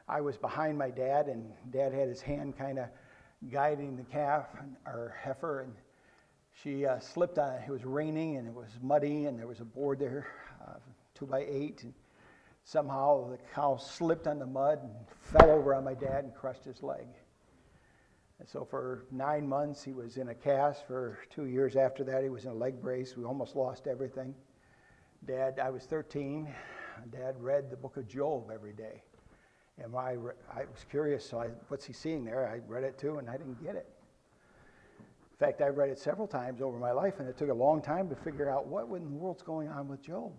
I 0.07 0.21
was 0.21 0.37
behind 0.37 0.77
my 0.77 0.91
dad, 0.91 1.27
and 1.27 1.51
dad 1.71 1.93
had 1.93 2.07
his 2.07 2.21
hand 2.21 2.55
kind 2.55 2.77
of 2.77 2.85
guiding 3.51 3.97
the 3.97 4.03
calf, 4.03 4.45
our 4.85 5.15
heifer, 5.19 5.61
and 5.61 5.73
she 6.61 6.85
uh, 6.85 6.99
slipped 6.99 7.39
on. 7.39 7.55
It 7.55 7.71
was 7.71 7.83
raining, 7.83 8.37
and 8.37 8.47
it 8.47 8.53
was 8.53 8.69
muddy, 8.83 9.25
and 9.25 9.39
there 9.39 9.47
was 9.47 9.59
a 9.59 9.65
board 9.65 9.97
there, 9.97 10.27
two 11.15 11.25
by 11.25 11.45
eight, 11.47 11.83
and 11.83 11.93
Somehow 12.65 13.29
the 13.29 13.37
cow 13.53 13.77
slipped 13.77 14.27
on 14.27 14.39
the 14.39 14.45
mud 14.45 14.79
and 14.81 14.93
fell 15.19 15.49
over 15.49 15.75
on 15.75 15.83
my 15.83 15.93
dad 15.93 16.23
and 16.23 16.33
crushed 16.33 16.63
his 16.63 16.81
leg. 16.81 17.07
And 18.39 18.47
so 18.47 18.65
for 18.65 19.05
nine 19.11 19.47
months, 19.47 19.83
he 19.83 19.93
was 19.93 20.17
in 20.17 20.29
a 20.29 20.35
cast. 20.35 20.87
For 20.87 21.19
two 21.29 21.45
years 21.45 21.75
after 21.75 22.03
that, 22.05 22.23
he 22.23 22.29
was 22.29 22.45
in 22.45 22.51
a 22.51 22.55
leg 22.55 22.81
brace. 22.81 23.17
We 23.17 23.25
almost 23.25 23.55
lost 23.55 23.87
everything. 23.87 24.33
Dad, 25.25 25.59
I 25.61 25.69
was 25.69 25.83
13. 25.83 26.53
Dad 27.11 27.35
read 27.39 27.69
the 27.69 27.77
book 27.77 27.97
of 27.97 28.07
Job 28.07 28.49
every 28.53 28.73
day. 28.73 29.03
And 29.77 29.95
I, 29.95 30.11
re- 30.11 30.33
I 30.51 30.59
was 30.59 30.85
curious, 30.89 31.27
so 31.27 31.39
I, 31.39 31.47
what's 31.67 31.85
he 31.85 31.93
seeing 31.93 32.23
there? 32.23 32.47
I 32.47 32.59
read 32.67 32.83
it 32.83 32.97
too, 32.97 33.17
and 33.17 33.29
I 33.29 33.37
didn't 33.37 33.61
get 33.61 33.75
it. 33.75 33.89
In 34.99 35.37
fact, 35.37 35.61
I 35.61 35.67
read 35.67 35.89
it 35.89 35.99
several 35.99 36.27
times 36.27 36.61
over 36.61 36.77
my 36.77 36.91
life, 36.91 37.19
and 37.19 37.27
it 37.27 37.37
took 37.37 37.49
a 37.49 37.53
long 37.53 37.81
time 37.81 38.07
to 38.09 38.15
figure 38.15 38.49
out 38.49 38.67
what 38.67 38.85
in 38.85 39.03
the 39.03 39.09
world's 39.09 39.41
going 39.41 39.67
on 39.67 39.87
with 39.87 40.01
Job. 40.01 40.31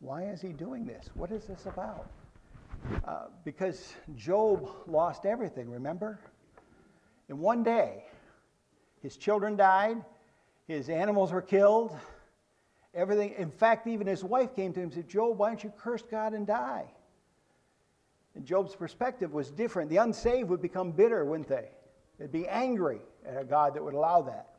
Why 0.00 0.24
is 0.24 0.40
he 0.40 0.48
doing 0.48 0.86
this? 0.86 1.08
What 1.14 1.30
is 1.30 1.44
this 1.44 1.66
about? 1.66 2.10
Uh, 3.06 3.26
because 3.44 3.94
Job 4.16 4.68
lost 4.86 5.26
everything, 5.26 5.70
remember? 5.70 6.18
In 7.28 7.38
one 7.38 7.62
day, 7.62 8.04
his 9.02 9.16
children 9.16 9.56
died, 9.56 10.02
his 10.66 10.88
animals 10.88 11.32
were 11.32 11.42
killed, 11.42 11.96
everything. 12.94 13.34
In 13.36 13.50
fact, 13.50 13.86
even 13.86 14.06
his 14.06 14.24
wife 14.24 14.56
came 14.56 14.72
to 14.72 14.80
him 14.80 14.84
and 14.84 14.94
said, 14.94 15.08
Job, 15.08 15.38
why 15.38 15.48
don't 15.48 15.62
you 15.62 15.72
curse 15.78 16.02
God 16.10 16.32
and 16.32 16.46
die? 16.46 16.86
And 18.34 18.44
Job's 18.44 18.74
perspective 18.74 19.32
was 19.32 19.50
different. 19.50 19.90
The 19.90 19.98
unsaved 19.98 20.48
would 20.48 20.62
become 20.62 20.92
bitter, 20.92 21.24
wouldn't 21.24 21.48
they? 21.48 21.68
They'd 22.18 22.32
be 22.32 22.48
angry 22.48 23.00
at 23.26 23.40
a 23.40 23.44
God 23.44 23.74
that 23.74 23.84
would 23.84 23.94
allow 23.94 24.22
that. 24.22 24.54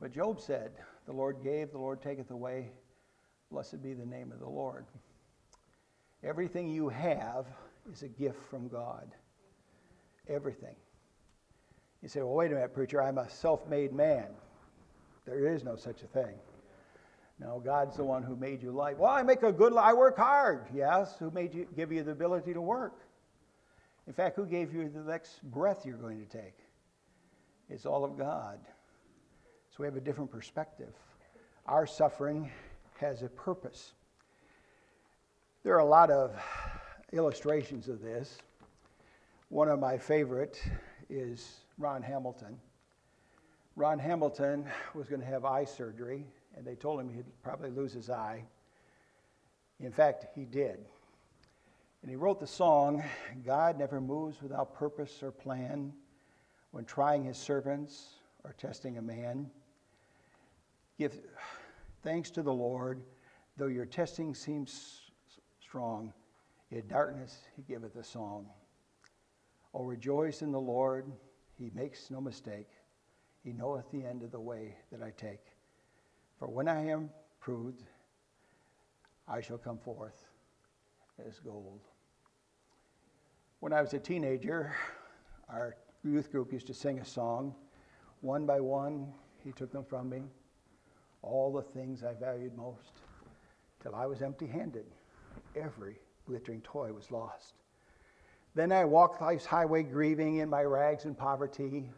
But 0.00 0.12
Job 0.12 0.40
said, 0.40 0.72
The 1.06 1.12
Lord 1.12 1.36
gave, 1.42 1.70
the 1.70 1.78
Lord 1.78 2.02
taketh 2.02 2.30
away. 2.30 2.70
Blessed 3.50 3.82
be 3.82 3.94
the 3.94 4.06
name 4.06 4.32
of 4.32 4.40
the 4.40 4.48
Lord. 4.48 4.86
Everything 6.24 6.68
you 6.68 6.88
have 6.88 7.46
is 7.92 8.02
a 8.02 8.08
gift 8.08 8.42
from 8.50 8.68
God. 8.68 9.12
Everything. 10.28 10.74
You 12.02 12.08
say, 12.08 12.20
well, 12.20 12.34
wait 12.34 12.50
a 12.50 12.54
minute, 12.54 12.74
preacher, 12.74 13.02
I'm 13.02 13.18
a 13.18 13.28
self 13.28 13.66
made 13.68 13.92
man. 13.92 14.26
There 15.24 15.46
is 15.46 15.64
no 15.64 15.76
such 15.76 16.02
a 16.02 16.06
thing. 16.06 16.34
No, 17.38 17.60
God's 17.64 17.96
the 17.96 18.04
one 18.04 18.22
who 18.22 18.34
made 18.34 18.62
you 18.62 18.70
life. 18.70 18.96
Well, 18.96 19.10
I 19.10 19.22
make 19.22 19.42
a 19.42 19.52
good 19.52 19.72
life. 19.72 19.86
I 19.86 19.92
work 19.92 20.16
hard. 20.16 20.66
Yes, 20.74 21.16
who 21.18 21.30
made 21.30 21.54
you 21.54 21.66
give 21.76 21.92
you 21.92 22.02
the 22.02 22.12
ability 22.12 22.54
to 22.54 22.60
work? 22.60 23.00
In 24.06 24.12
fact, 24.12 24.36
who 24.36 24.46
gave 24.46 24.72
you 24.72 24.88
the 24.88 25.00
next 25.00 25.42
breath 25.50 25.84
you're 25.84 25.96
going 25.96 26.24
to 26.24 26.26
take? 26.26 26.56
It's 27.68 27.84
all 27.84 28.04
of 28.04 28.16
God. 28.16 28.58
So 29.70 29.76
we 29.80 29.86
have 29.86 29.96
a 29.96 30.00
different 30.00 30.30
perspective. 30.30 30.94
Our 31.66 31.86
suffering 31.86 32.50
has 32.98 33.22
a 33.22 33.28
purpose. 33.28 33.92
There 35.62 35.74
are 35.74 35.80
a 35.80 35.84
lot 35.84 36.10
of 36.10 36.34
illustrations 37.12 37.88
of 37.88 38.00
this. 38.00 38.38
One 39.48 39.68
of 39.68 39.78
my 39.78 39.98
favorite 39.98 40.62
is 41.08 41.60
Ron 41.78 42.02
Hamilton. 42.02 42.58
Ron 43.76 43.98
Hamilton 43.98 44.66
was 44.94 45.08
going 45.08 45.20
to 45.20 45.26
have 45.26 45.44
eye 45.44 45.64
surgery, 45.64 46.24
and 46.56 46.64
they 46.64 46.74
told 46.74 47.00
him 47.00 47.10
he'd 47.10 47.26
probably 47.42 47.70
lose 47.70 47.92
his 47.92 48.08
eye. 48.08 48.42
In 49.80 49.92
fact, 49.92 50.26
he 50.34 50.44
did. 50.44 50.78
And 52.02 52.10
he 52.10 52.16
wrote 52.16 52.40
the 52.40 52.46
song, 52.46 53.02
God 53.44 53.78
never 53.78 54.00
moves 54.00 54.40
without 54.40 54.74
purpose 54.74 55.22
or 55.22 55.30
plan 55.30 55.92
when 56.70 56.84
trying 56.84 57.24
his 57.24 57.36
servants 57.36 58.14
or 58.44 58.54
testing 58.54 58.96
a 58.96 59.02
man. 59.02 59.50
Give 60.98 61.12
thanks 62.06 62.30
to 62.30 62.40
the 62.40 62.52
Lord, 62.52 63.02
though 63.56 63.66
your 63.66 63.84
testing 63.84 64.32
seems 64.32 65.00
strong. 65.60 66.12
In 66.70 66.86
darkness, 66.86 67.40
he 67.56 67.62
giveth 67.62 67.96
a 67.96 68.04
song. 68.04 68.46
Oh, 69.74 69.82
rejoice 69.82 70.40
in 70.40 70.52
the 70.52 70.60
Lord. 70.60 71.10
He 71.58 71.72
makes 71.74 72.08
no 72.08 72.20
mistake. 72.20 72.68
He 73.42 73.52
knoweth 73.52 73.90
the 73.90 74.04
end 74.04 74.22
of 74.22 74.30
the 74.30 74.38
way 74.38 74.76
that 74.92 75.02
I 75.02 75.10
take. 75.16 75.46
For 76.38 76.46
when 76.46 76.68
I 76.68 76.86
am 76.86 77.10
proved, 77.40 77.82
I 79.26 79.40
shall 79.40 79.58
come 79.58 79.78
forth 79.78 80.28
as 81.26 81.40
gold. 81.40 81.80
When 83.58 83.72
I 83.72 83.82
was 83.82 83.94
a 83.94 83.98
teenager, 83.98 84.76
our 85.48 85.76
youth 86.04 86.30
group 86.30 86.52
used 86.52 86.68
to 86.68 86.74
sing 86.74 87.00
a 87.00 87.04
song. 87.04 87.52
One 88.20 88.46
by 88.46 88.60
one, 88.60 89.12
he 89.42 89.50
took 89.50 89.72
them 89.72 89.84
from 89.84 90.08
me. 90.08 90.22
All 91.26 91.52
the 91.52 91.62
things 91.62 92.04
I 92.04 92.14
valued 92.14 92.56
most, 92.56 93.02
till 93.82 93.94
I 93.94 94.06
was 94.06 94.22
empty 94.22 94.46
handed. 94.46 94.86
Every 95.56 95.98
glittering 96.24 96.60
toy 96.60 96.92
was 96.92 97.10
lost. 97.10 97.54
Then 98.54 98.70
I 98.70 98.84
walked 98.84 99.20
life's 99.20 99.44
highway 99.44 99.82
grieving 99.82 100.36
in 100.36 100.48
my 100.48 100.62
rags 100.62 101.04
and 101.04 101.18
poverty, 101.18 101.90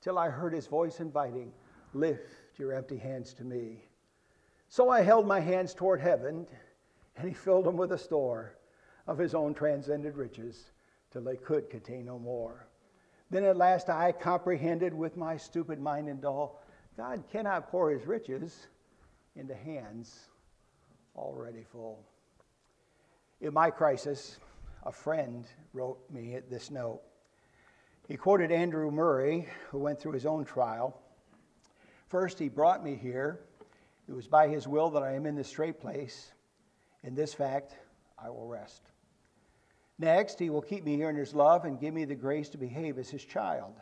till 0.00 0.18
I 0.18 0.30
heard 0.30 0.52
his 0.54 0.66
voice 0.66 0.98
inviting, 0.98 1.52
Lift 1.92 2.58
your 2.58 2.72
empty 2.72 2.96
hands 2.96 3.34
to 3.34 3.44
me. 3.44 3.84
So 4.68 4.88
I 4.88 5.02
held 5.02 5.26
my 5.26 5.40
hands 5.40 5.74
toward 5.74 6.00
heaven, 6.00 6.46
and 7.16 7.28
he 7.28 7.34
filled 7.34 7.66
them 7.66 7.76
with 7.76 7.92
a 7.92 7.98
store 7.98 8.56
of 9.06 9.18
his 9.18 9.34
own 9.34 9.52
transcendent 9.52 10.16
riches, 10.16 10.70
till 11.10 11.22
they 11.22 11.36
could 11.36 11.68
contain 11.68 12.06
no 12.06 12.18
more. 12.18 12.66
Then 13.30 13.44
at 13.44 13.56
last 13.56 13.90
I 13.90 14.12
comprehended 14.12 14.94
with 14.94 15.16
my 15.16 15.36
stupid 15.36 15.80
mind 15.80 16.08
and 16.08 16.20
dull 16.20 16.62
God 16.96 17.24
cannot 17.30 17.70
pour 17.70 17.90
his 17.90 18.06
riches 18.06 18.66
into 19.36 19.54
hands 19.54 20.28
already 21.16 21.64
full. 21.72 22.04
In 23.40 23.54
my 23.54 23.70
crisis, 23.70 24.38
a 24.84 24.92
friend 24.92 25.46
wrote 25.72 25.98
me 26.10 26.38
this 26.50 26.70
note. 26.70 27.00
He 28.08 28.16
quoted 28.16 28.50
Andrew 28.50 28.90
Murray, 28.90 29.48
who 29.70 29.78
went 29.78 30.00
through 30.00 30.12
his 30.12 30.26
own 30.26 30.44
trial. 30.44 31.00
First, 32.08 32.38
he 32.38 32.48
brought 32.48 32.84
me 32.84 32.96
here. 32.96 33.40
It 34.08 34.12
was 34.12 34.26
by 34.26 34.48
his 34.48 34.66
will 34.66 34.90
that 34.90 35.02
I 35.02 35.14
am 35.14 35.26
in 35.26 35.36
this 35.36 35.48
strait 35.48 35.80
place. 35.80 36.32
In 37.04 37.14
this 37.14 37.32
fact, 37.32 37.76
I 38.18 38.28
will 38.30 38.46
rest. 38.46 38.82
Next, 39.98 40.38
he 40.38 40.50
will 40.50 40.62
keep 40.62 40.84
me 40.84 40.96
here 40.96 41.08
in 41.08 41.16
his 41.16 41.34
love 41.34 41.64
and 41.64 41.78
give 41.78 41.94
me 41.94 42.04
the 42.04 42.14
grace 42.14 42.48
to 42.50 42.58
behave 42.58 42.98
as 42.98 43.08
his 43.08 43.24
child. 43.24 43.74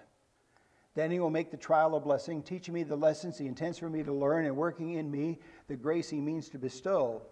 Then 0.99 1.13
he 1.13 1.21
will 1.21 1.31
make 1.31 1.53
the 1.53 1.57
trial 1.57 1.95
a 1.95 2.01
blessing, 2.01 2.43
teaching 2.43 2.75
me 2.75 2.83
the 2.83 2.97
lessons 2.97 3.39
he 3.39 3.47
intends 3.47 3.79
for 3.79 3.89
me 3.89 4.03
to 4.03 4.13
learn 4.13 4.47
and 4.47 4.57
working 4.57 4.95
in 4.95 5.09
me 5.09 5.39
the 5.69 5.77
grace 5.77 6.11
he 6.11 6.21
means 6.21 6.49
to 6.49 6.59
bestow. 6.59 7.23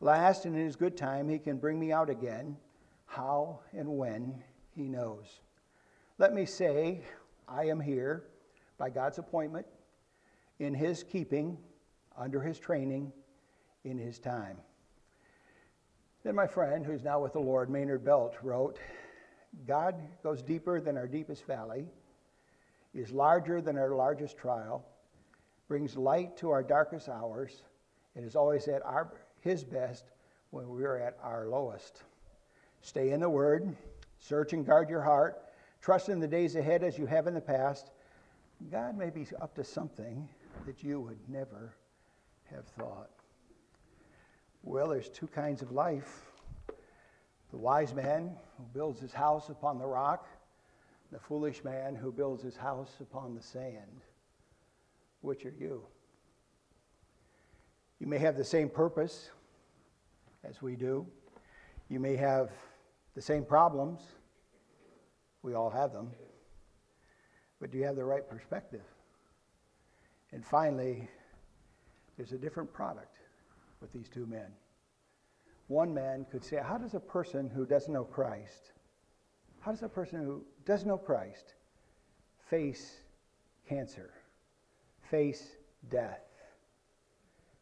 Last, 0.00 0.46
and 0.46 0.56
in 0.56 0.64
his 0.64 0.76
good 0.76 0.96
time, 0.96 1.28
he 1.28 1.38
can 1.38 1.58
bring 1.58 1.78
me 1.78 1.92
out 1.92 2.08
again. 2.08 2.56
How 3.04 3.60
and 3.76 3.98
when, 3.98 4.42
he 4.70 4.88
knows. 4.88 5.40
Let 6.16 6.32
me 6.32 6.46
say, 6.46 7.02
I 7.46 7.66
am 7.66 7.80
here 7.80 8.22
by 8.78 8.88
God's 8.88 9.18
appointment, 9.18 9.66
in 10.58 10.72
his 10.72 11.02
keeping, 11.02 11.58
under 12.16 12.40
his 12.40 12.58
training, 12.58 13.12
in 13.84 13.98
his 13.98 14.18
time. 14.18 14.56
Then 16.24 16.34
my 16.34 16.46
friend, 16.46 16.86
who's 16.86 17.04
now 17.04 17.20
with 17.20 17.34
the 17.34 17.40
Lord, 17.40 17.68
Maynard 17.68 18.06
Belt, 18.06 18.36
wrote 18.42 18.78
God 19.66 19.96
goes 20.22 20.40
deeper 20.40 20.80
than 20.80 20.96
our 20.96 21.06
deepest 21.06 21.44
valley, 21.44 21.90
is 22.96 23.12
larger 23.12 23.60
than 23.60 23.76
our 23.76 23.94
largest 23.94 24.36
trial, 24.36 24.84
brings 25.68 25.96
light 25.96 26.36
to 26.38 26.50
our 26.50 26.62
darkest 26.62 27.08
hours, 27.08 27.62
and 28.14 28.24
is 28.24 28.36
always 28.36 28.66
at 28.68 28.84
our 28.84 29.12
his 29.40 29.62
best 29.62 30.10
when 30.50 30.68
we're 30.68 30.98
at 30.98 31.16
our 31.22 31.46
lowest. 31.46 32.02
Stay 32.80 33.10
in 33.10 33.20
the 33.20 33.28
Word, 33.28 33.76
search 34.18 34.52
and 34.52 34.66
guard 34.66 34.88
your 34.88 35.02
heart, 35.02 35.42
trust 35.80 36.08
in 36.08 36.18
the 36.18 36.26
days 36.26 36.56
ahead 36.56 36.82
as 36.82 36.98
you 36.98 37.06
have 37.06 37.26
in 37.26 37.34
the 37.34 37.40
past. 37.40 37.90
God 38.72 38.96
may 38.96 39.10
be 39.10 39.26
up 39.40 39.54
to 39.56 39.64
something 39.64 40.28
that 40.64 40.82
you 40.82 41.00
would 41.00 41.18
never 41.28 41.74
have 42.50 42.66
thought. 42.66 43.10
Well, 44.62 44.88
there's 44.88 45.08
two 45.08 45.28
kinds 45.28 45.62
of 45.62 45.70
life 45.70 46.22
the 47.50 47.56
wise 47.56 47.94
man 47.94 48.32
who 48.58 48.64
builds 48.74 49.00
his 49.00 49.12
house 49.12 49.48
upon 49.48 49.78
the 49.78 49.86
rock, 49.86 50.26
the 51.12 51.18
foolish 51.18 51.62
man 51.64 51.94
who 51.94 52.10
builds 52.12 52.42
his 52.42 52.56
house 52.56 52.92
upon 53.00 53.34
the 53.34 53.42
sand. 53.42 54.02
Which 55.20 55.44
are 55.44 55.54
you? 55.58 55.86
You 57.98 58.06
may 58.06 58.18
have 58.18 58.36
the 58.36 58.44
same 58.44 58.68
purpose 58.68 59.30
as 60.44 60.60
we 60.60 60.76
do. 60.76 61.06
You 61.88 62.00
may 62.00 62.16
have 62.16 62.50
the 63.14 63.22
same 63.22 63.44
problems. 63.44 64.00
We 65.42 65.54
all 65.54 65.70
have 65.70 65.92
them. 65.92 66.10
But 67.60 67.70
do 67.70 67.78
you 67.78 67.84
have 67.84 67.96
the 67.96 68.04
right 68.04 68.28
perspective? 68.28 68.82
And 70.32 70.44
finally, 70.44 71.08
there's 72.16 72.32
a 72.32 72.38
different 72.38 72.72
product 72.72 73.16
with 73.80 73.92
these 73.92 74.08
two 74.08 74.26
men. 74.26 74.48
One 75.68 75.94
man 75.94 76.26
could 76.30 76.44
say, 76.44 76.60
How 76.62 76.78
does 76.78 76.94
a 76.94 77.00
person 77.00 77.48
who 77.48 77.64
doesn't 77.64 77.92
know 77.92 78.04
Christ, 78.04 78.72
how 79.66 79.72
does 79.72 79.82
a 79.82 79.88
person 79.88 80.24
who 80.24 80.44
doesn't 80.64 80.86
know 80.86 80.96
Christ 80.96 81.54
face 82.48 83.00
cancer, 83.68 84.12
face 85.10 85.56
death, 85.90 86.22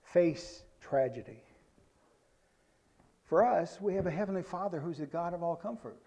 face 0.03 0.65
tragedy? 0.83 1.43
For 3.25 3.43
us, 3.43 3.81
we 3.81 3.95
have 3.95 4.07
a 4.07 4.11
Heavenly 4.11 4.43
Father 4.43 4.81
who's 4.81 4.99
the 4.99 5.07
God 5.07 5.33
of 5.33 5.43
all 5.43 5.57
comfort, 5.57 6.03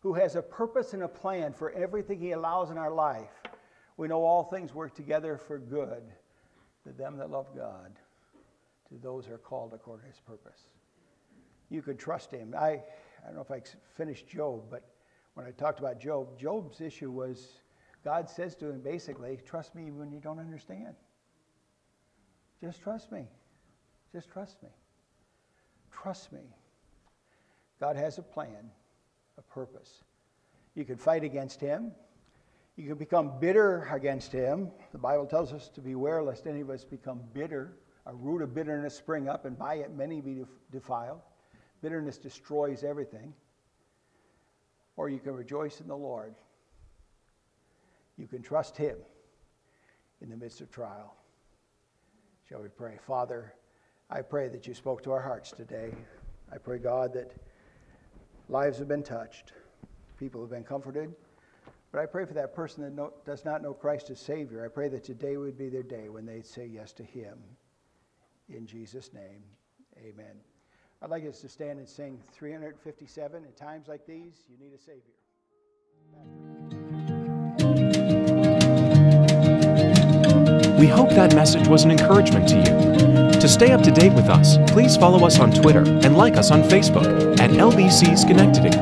who 0.00 0.12
has 0.14 0.34
a 0.34 0.42
purpose 0.42 0.92
and 0.92 1.04
a 1.04 1.08
plan 1.08 1.52
for 1.52 1.70
everything 1.70 2.18
He 2.18 2.32
allows 2.32 2.72
in 2.72 2.76
our 2.76 2.92
life. 2.92 3.44
We 3.96 4.08
know 4.08 4.24
all 4.24 4.42
things 4.42 4.74
work 4.74 4.92
together 4.96 5.38
for 5.38 5.60
good 5.60 6.02
to 6.82 6.92
them 6.92 7.16
that 7.18 7.30
love 7.30 7.46
God, 7.56 7.92
to 8.88 8.98
those 9.00 9.26
who 9.26 9.34
are 9.34 9.38
called 9.38 9.72
according 9.72 10.06
to 10.06 10.10
His 10.10 10.20
purpose. 10.20 10.62
You 11.70 11.80
could 11.80 12.00
trust 12.00 12.32
Him. 12.32 12.56
I, 12.58 12.66
I 12.70 13.26
don't 13.26 13.36
know 13.36 13.42
if 13.42 13.52
I 13.52 13.62
finished 13.96 14.26
Job, 14.26 14.64
but 14.68 14.82
when 15.36 15.44
I 15.44 15.50
talked 15.50 15.80
about 15.80 16.00
Job, 16.00 16.38
Job's 16.38 16.80
issue 16.80 17.10
was 17.10 17.60
God 18.02 18.30
says 18.30 18.56
to 18.56 18.70
him 18.70 18.80
basically, 18.80 19.38
trust 19.44 19.74
me 19.74 19.90
when 19.90 20.10
you 20.10 20.18
don't 20.18 20.38
understand. 20.38 20.94
Just 22.62 22.80
trust 22.80 23.12
me. 23.12 23.26
Just 24.12 24.30
trust 24.30 24.62
me. 24.62 24.70
Trust 25.92 26.32
me. 26.32 26.40
God 27.78 27.96
has 27.96 28.16
a 28.16 28.22
plan, 28.22 28.70
a 29.36 29.42
purpose. 29.42 30.04
You 30.74 30.86
can 30.86 30.96
fight 30.96 31.22
against 31.22 31.60
him. 31.60 31.92
You 32.76 32.88
can 32.88 32.96
become 32.96 33.38
bitter 33.38 33.86
against 33.92 34.32
him. 34.32 34.70
The 34.92 34.98
Bible 34.98 35.26
tells 35.26 35.52
us 35.52 35.68
to 35.74 35.82
beware 35.82 36.22
lest 36.22 36.46
any 36.46 36.62
of 36.62 36.70
us 36.70 36.82
become 36.82 37.20
bitter. 37.34 37.74
A 38.06 38.14
root 38.14 38.40
of 38.40 38.54
bitterness 38.54 38.94
spring 38.94 39.28
up, 39.28 39.44
and 39.44 39.58
by 39.58 39.74
it 39.74 39.94
many 39.94 40.22
be 40.22 40.46
defiled. 40.72 41.20
Bitterness 41.82 42.16
destroys 42.16 42.84
everything. 42.84 43.34
Or 44.96 45.08
you 45.08 45.18
can 45.18 45.34
rejoice 45.34 45.80
in 45.80 45.88
the 45.88 45.96
Lord. 45.96 46.34
You 48.16 48.26
can 48.26 48.42
trust 48.42 48.76
him 48.76 48.96
in 50.20 50.30
the 50.30 50.36
midst 50.36 50.60
of 50.60 50.70
trial. 50.70 51.14
Shall 52.48 52.62
we 52.62 52.68
pray? 52.68 52.96
Father, 53.06 53.54
I 54.08 54.22
pray 54.22 54.48
that 54.48 54.66
you 54.66 54.74
spoke 54.74 55.02
to 55.02 55.12
our 55.12 55.20
hearts 55.20 55.50
today. 55.50 55.92
I 56.52 56.58
pray, 56.58 56.78
God, 56.78 57.12
that 57.14 57.32
lives 58.48 58.78
have 58.78 58.88
been 58.88 59.02
touched, 59.02 59.52
people 60.18 60.40
have 60.40 60.50
been 60.50 60.64
comforted. 60.64 61.14
But 61.92 62.00
I 62.00 62.06
pray 62.06 62.24
for 62.24 62.34
that 62.34 62.54
person 62.54 62.82
that 62.82 63.24
does 63.24 63.44
not 63.44 63.62
know 63.62 63.72
Christ 63.72 64.10
as 64.10 64.20
Savior. 64.20 64.64
I 64.64 64.68
pray 64.68 64.88
that 64.88 65.04
today 65.04 65.36
would 65.36 65.58
be 65.58 65.68
their 65.68 65.82
day 65.82 66.08
when 66.08 66.26
they 66.26 66.42
say 66.42 66.66
yes 66.66 66.92
to 66.94 67.02
Him. 67.02 67.38
In 68.48 68.66
Jesus' 68.66 69.12
name, 69.12 69.42
amen. 69.98 70.36
I'd 71.02 71.10
like 71.10 71.26
us 71.26 71.40
to 71.42 71.48
stand 71.48 71.78
and 71.78 71.88
sing 71.88 72.18
357. 72.32 73.44
At 73.44 73.56
times 73.56 73.88
like 73.88 74.06
these, 74.06 74.44
you 74.48 74.56
need 74.58 74.72
a 74.72 74.78
Savior. 74.78 75.02
We 80.78 80.86
hope 80.86 81.10
that 81.10 81.34
message 81.34 81.68
was 81.68 81.84
an 81.84 81.90
encouragement 81.90 82.48
to 82.48 82.56
you. 82.56 83.40
To 83.40 83.48
stay 83.48 83.72
up 83.72 83.82
to 83.82 83.90
date 83.90 84.12
with 84.14 84.28
us, 84.28 84.56
please 84.72 84.96
follow 84.96 85.26
us 85.26 85.38
on 85.38 85.50
Twitter 85.50 85.84
and 85.84 86.16
like 86.16 86.36
us 86.36 86.50
on 86.50 86.62
Facebook 86.62 87.40
at 87.40 87.50
LBC 87.50 88.16
Schenectady. 88.18 88.76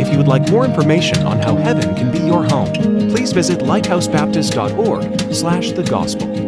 If 0.00 0.10
you 0.10 0.18
would 0.18 0.28
like 0.28 0.50
more 0.50 0.64
information 0.64 1.26
on 1.26 1.38
how 1.38 1.56
heaven 1.56 1.94
can 1.94 2.10
be 2.10 2.18
your 2.18 2.44
home, 2.44 2.72
please 3.10 3.32
visit 3.32 3.60
lighthousebaptist.org 3.60 5.34
slash 5.34 5.72
the 5.72 5.82
gospel. 5.82 6.45